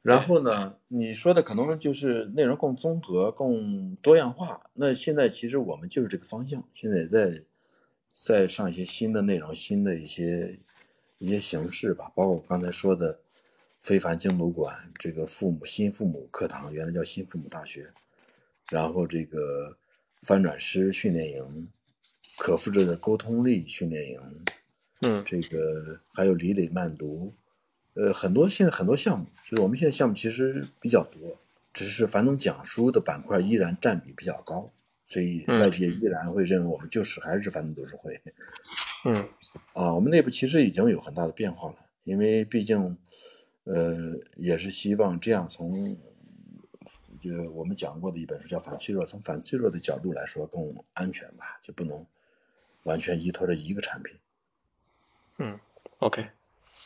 [0.00, 4.70] 然后呢，你说的可能就是内容更综合、更多样化。
[4.72, 7.44] 那现在其实我们就是这个方向，现在也在
[8.12, 10.58] 在上一些新的内容、新的一些
[11.18, 13.20] 一些形式吧，包括我刚才说的。
[13.82, 17.92] 非凡精读馆，这个父母新父母课堂原来叫新父母大学，
[18.70, 19.76] 然后这个
[20.20, 21.68] 翻转师训练营，
[22.38, 24.20] 可复制的沟通力训练营，
[25.00, 27.34] 嗯，这个还有李磊慢读，
[27.94, 31.40] 呃，很多现在很多项目，就是我们现在项目其实比较多，
[31.72, 34.70] 只是樊总讲书的板块依然占比比较高，
[35.04, 38.22] 所以外界依然会认为我们就是还是樊总读书会，
[39.06, 39.28] 嗯，
[39.74, 42.96] 啊，我们内部其实已经有很大的变化了，因为毕竟。
[43.64, 45.96] 呃，也是希望这样从，
[47.20, 52.04] 就我们讲过的一本书叫《反脆弱》，从反脆弱的角度来说更安全吧，就不能
[52.82, 54.16] 完全依托着一个产品。
[55.38, 55.60] 嗯
[55.98, 56.26] ，OK，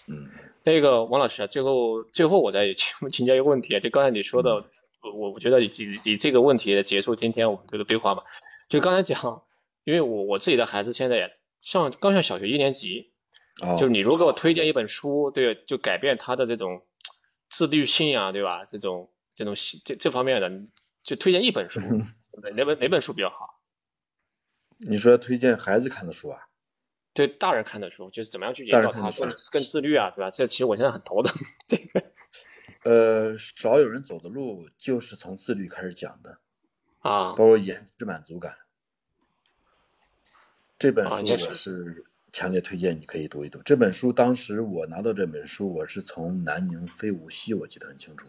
[0.08, 0.28] 嗯，
[0.64, 4.60] 那个王老师啊，最后最后我再请 请教一个问题啊，就刚才你说的，
[5.00, 5.70] 我我觉得以
[6.04, 8.24] 以这个问题结束今天我们这个对话吧，
[8.68, 9.42] 就刚才讲，
[9.84, 13.10] 因为我我自己的孩子现在也上刚上小学一年级。
[13.56, 16.84] 就是你如果给我推荐一本书，对，就改变他的这种
[17.48, 18.64] 自律性啊，对吧？
[18.66, 19.54] 这种这种
[19.84, 20.50] 这这方面的，
[21.02, 21.80] 就推荐一本书，
[22.54, 23.60] 哪本哪本书比较好？
[24.78, 26.48] 你说推荐孩子看的书啊？
[27.14, 30.30] 对大人看的书，就是怎么样去引导他更更自律啊，对吧？
[30.30, 31.34] 这其实我现在很头疼。
[31.66, 32.12] 这个，
[32.82, 36.40] 呃，少有人走的路就是从自律开始讲的
[36.98, 38.58] 啊，包括延迟满足感。
[40.78, 42.04] 这本书我是
[42.36, 43.62] 强烈推荐你可以读一读。
[43.62, 48.26] 这本书当时我拿到这本书，我是从南宁飞无锡，我记得很清楚。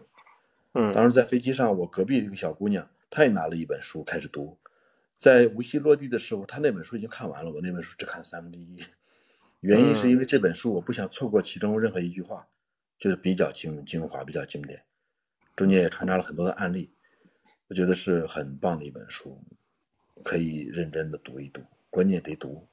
[0.72, 4.56] 嗯，当时在飞机上，我隔壁一个小姑娘，她也拿了一本书开始读。
[5.18, 8.78] 在无锡落地的时候，她那本书已经看完了，我那本书只看三分之一。
[9.60, 12.48] 原因是因为这本书我不想错过其中任何一句话，
[12.96, 14.84] 就是比较精精华，比较经典，
[15.54, 16.90] 中间也穿插了很多的案例，
[17.66, 19.38] 我觉得是很棒的一本书，
[20.24, 22.66] 可以认真的读一读，关键得读。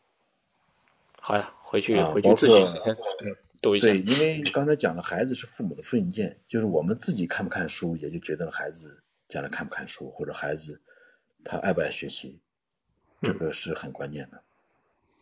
[1.28, 2.53] 好呀，回去回去自己
[3.59, 3.88] 读一下。
[3.88, 10.80] 对，因为刚才讲了，孩子是父母的复印件，就是我们自己看不看书，也就决定了孩子将来看不看书，或者孩子。
[11.43, 12.39] 他爱不爱学习，
[13.23, 14.43] 这个是很关键的。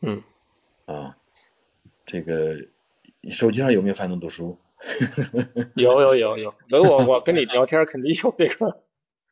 [0.01, 0.21] 嗯，
[0.87, 1.17] 啊，
[2.05, 2.57] 这个
[3.29, 4.59] 手机上有没有樊登读书？
[5.75, 8.83] 有有有有，等我我跟你聊天肯定有这个。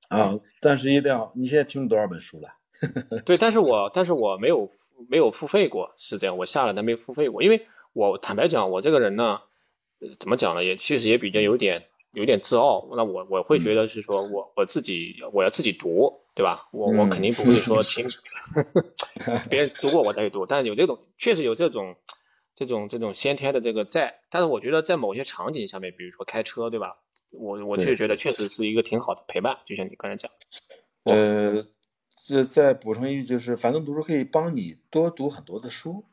[0.07, 2.60] 啊，但是一定要，你现在听了多少本书了？
[3.25, 4.69] 对，但是我但是我没有
[5.09, 9.41] 没有付费过，是这样，我下了但没付费过，因为我坦白讲，我这个人呢，
[10.19, 11.83] 怎么讲呢，也确实也比较有点。
[12.13, 16.67] 有点自傲，那我我会觉得是说我我自己我要自己读，对吧？
[16.73, 18.09] 我我肯定不会 说听
[19.49, 21.95] 别人读过我再去读，但是有这种确实有这种
[22.53, 26.97] 这种这种先天的这个在，但是我觉得在某些场景下面，比如说开车，对吧？
[27.31, 30.29] 我我确实觉得确实是一个挺好的陪伴，就像你刚才讲。
[31.05, 31.63] 呃，
[32.23, 36.05] 这再补充一句，就是樊登读书可以帮你多读很多的书，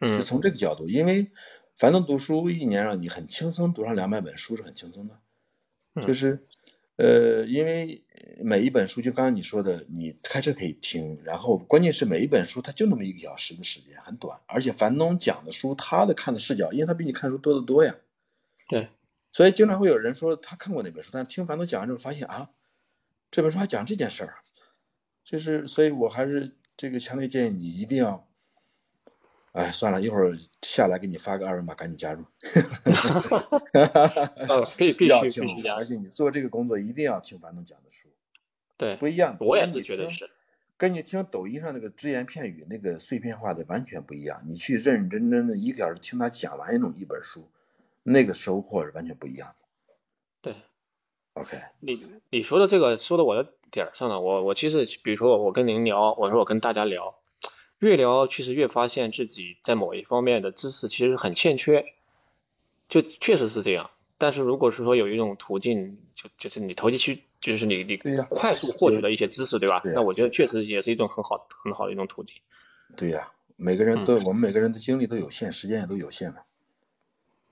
[0.00, 1.30] 嗯，是从这个角度，因为
[1.76, 5.18] 樊登读书一年让你很轻松读上两百本书是很轻松的。
[6.06, 6.46] 就是，
[6.96, 8.04] 呃，因为
[8.42, 17.94] 每一本书，就刚刚你说的，你开车可以听，然后关键是每一本书它就那么一个小时的时间，很短，而且樊登讲的书，他的看的视角，因为他比你看书多得多呀。
[18.68, 18.88] 对，
[19.32, 22.50] 所以经常会有人说他看过那本书，但是听樊登讲完之后发现啊，
[23.30, 24.40] 这本书还讲这件事儿，
[25.26, 28.26] 就是，所以我还是这个强烈建议你一定要。
[29.52, 32.22] 哎，算了一会儿下来给你发个二维码，赶紧加入。
[34.76, 38.06] 可以必须必须加，而且你做这个工作一定要听樊登讲的书。
[38.76, 39.34] 对，不一样。
[39.40, 40.28] 我也是觉得是，
[40.76, 44.42] 跟你听抖音上那个只言片语、那个碎片化的完全不一样。
[44.46, 47.48] 你去认认真真的一个小时听他讲完一种一本书，
[48.02, 49.66] 那个收获是完全不一样的。
[50.42, 50.54] 对
[51.36, 51.60] ，OK。
[51.80, 54.20] 你你说的这个说到我的点儿上了。
[54.20, 57.14] 我我其实比如说我跟您聊，我说我跟大家聊。
[57.78, 61.84] 越聊，其实越发现自己在某一方面的知识其实很欠缺，
[62.88, 63.90] 就确实是这样。
[64.16, 67.98] 但是如果是说有一种途径，就就是你投机去，就是你你
[68.30, 69.82] 快速获取的一些知识，对吧？
[69.84, 72.38] 那我觉得确实也是一种很好很好的一种途径。
[72.96, 76.38] 对呀，每个人都我们每个人的精力都有限，时间也都有限嘛。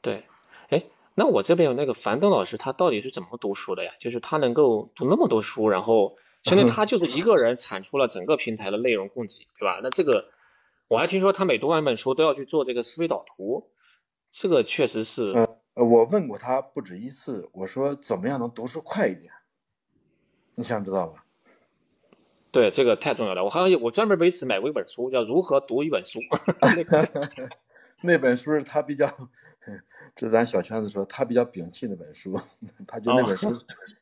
[0.01, 0.25] 对，
[0.71, 0.83] 哎，
[1.15, 3.93] 那我这边有那个樊登老师，他到底是怎么读书的呀？
[3.99, 6.17] 就是他能够读那么多书，然后。
[6.45, 9.81] 相当于他就是一个人产出了整个平台的内容供给，对吧？
[9.83, 10.27] 那这个
[10.89, 13.71] 我还听说他每读完一本书都要去做这个思维导图，
[14.31, 15.31] 这个确实是。
[15.31, 19.33] 呃，我问过他不止一次，我说怎么样能读书快一点？
[20.57, 21.23] 你想知道吗？
[22.53, 23.43] 对，这个太重要了。
[23.43, 26.19] 我好像我专门为此买过一本书，叫《如何读一本书》。
[28.05, 29.11] 那本书是他比较，
[30.15, 32.39] 这咱小圈子说他比较摒弃那本书，
[32.87, 33.51] 他就那本书，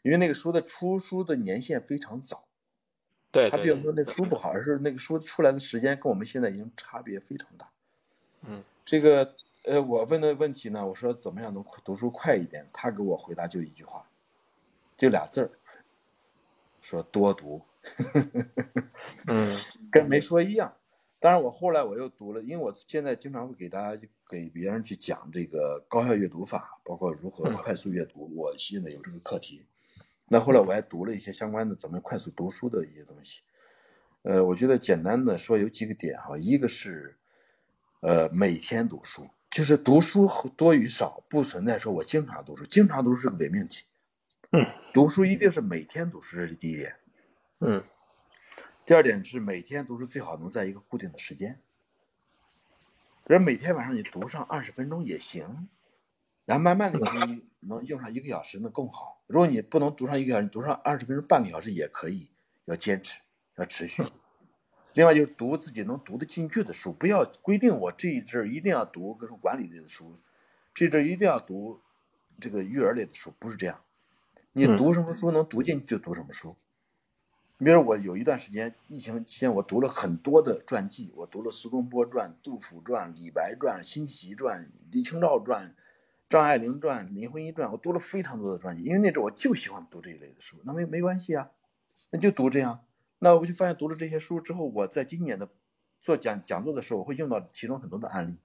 [0.02, 2.44] 因为那个书的出书的年限非常早，
[3.30, 7.70] 对，他并不是说那书不好，而是那个书出来的时间跟我们现在已经差别非常大。
[8.42, 9.34] 嗯，这个
[9.64, 12.68] 呃，我问的问题呢，我说怎么样能读书快一点？
[12.72, 14.04] 他给我回答就一句话，
[14.96, 15.50] 就俩字儿，
[16.80, 17.62] 说多读。
[19.28, 19.60] 嗯，
[19.92, 20.74] 跟没说一样。
[21.22, 28.28] 当然，我后来我又读了，因为我现在经常会给大家给别人去讲这个高效阅读法，包括如何快速阅读。
[28.34, 29.64] 我现在有这个课题。
[30.26, 33.42] 那后来我还读了一些相关的怎么快速读书的一些东西。
[34.22, 37.16] 呃，我觉得简单的说有几个点哈，一个是，
[38.00, 43.84] 呃，每天读书，就是读书多与少不存在说我经常读书，经常读书是个伪命题。
[44.50, 46.92] 嗯，读书一定是每天读书，这是第一点。
[47.60, 47.80] 嗯。
[48.84, 51.60] 第二点是每天读书最好能在一个固定的时间，
[53.24, 55.68] 比如每天晚上你读上二十分钟也行，
[56.44, 59.22] 然后慢慢的你能用上一个小时那更好。
[59.28, 62.28] 如果你不能读上一个小时，你读上二十分钟半个小时也可以，
[62.64, 63.20] 要坚持，
[63.56, 64.02] 要持续。
[64.94, 70.18] 另外就是读自己能读得进去的书，不要规定我这一阵一定要读各种管理类的书，
[70.74, 71.80] 这阵一定要读
[72.40, 73.80] 这个育儿类的书，不是这样。
[74.50, 76.56] 你读什么书能读进去就读什么书。
[77.62, 85.72] 你比如我有一段时间疫情期间，我读了很多的传记，我读了苏东坡传、杜甫传、李白传、辛弃疾传、李清照传、
[86.28, 91.52] 张爱玲传、林徽因传，我读了非常多的传记，因为那时候我就喜欢读这一类的书，那没没关系啊，
[92.10, 92.80] 那就读这样。
[93.20, 95.48] 那我就发现读了这些书之后，我在今年的
[96.00, 98.40] 做讲讲座的时候，我会用到其中很多的案例，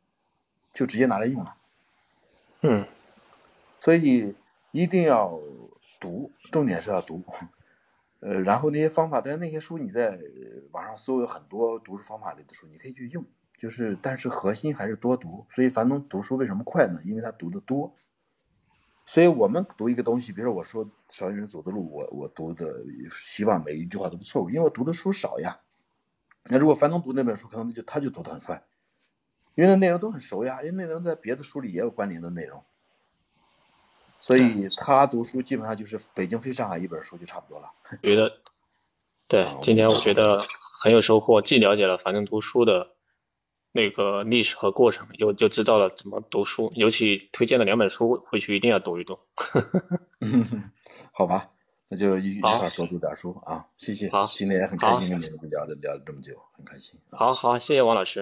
[0.76, 1.58] 就直接拿来用了。
[2.62, 2.86] 嗯，
[3.80, 4.36] 所以
[4.70, 5.40] 一定要
[6.00, 7.24] 读，重点是要读。
[8.20, 10.20] 呃，然后那些方法，但是那些书你在
[10.72, 13.24] 网上搜有很多读书方法类的书，你可以去用。
[13.56, 15.46] 就是，但是核心还是多读。
[15.50, 17.00] 所以樊登读书为什么快呢？
[17.04, 17.96] 因为他读的多。
[19.06, 25.60] 所以我们读一个东西，比如说我说少年人走的路，我我读的希望每一句话都不错误，因为我读的书少呀。
[26.50, 28.64] 那如果樊登读那本书，可能就他就读得很快，
[29.56, 32.64] 因为那内容都很熟呀，因为内容在别的书里也有关联的内容。
[34.28, 37.72] 所以他读书基本上就是北京飞上海一本书就差不多了。
[38.04, 38.34] 觉得，
[39.30, 40.46] 对，今天我觉得
[40.84, 42.96] 很有收获，既了解了樊登读书的
[43.72, 49.18] 那个历史和过程，又就知道了怎么读书，尤其推荐了两本书，回去一定要读一读。
[51.14, 51.52] 好吧，
[51.88, 54.10] 那就一一块多读点书啊，谢谢。
[54.10, 57.00] 好，今天也很开心跟你们聊的聊了这么久，很开心。
[57.12, 58.20] 好好，谢谢王老师。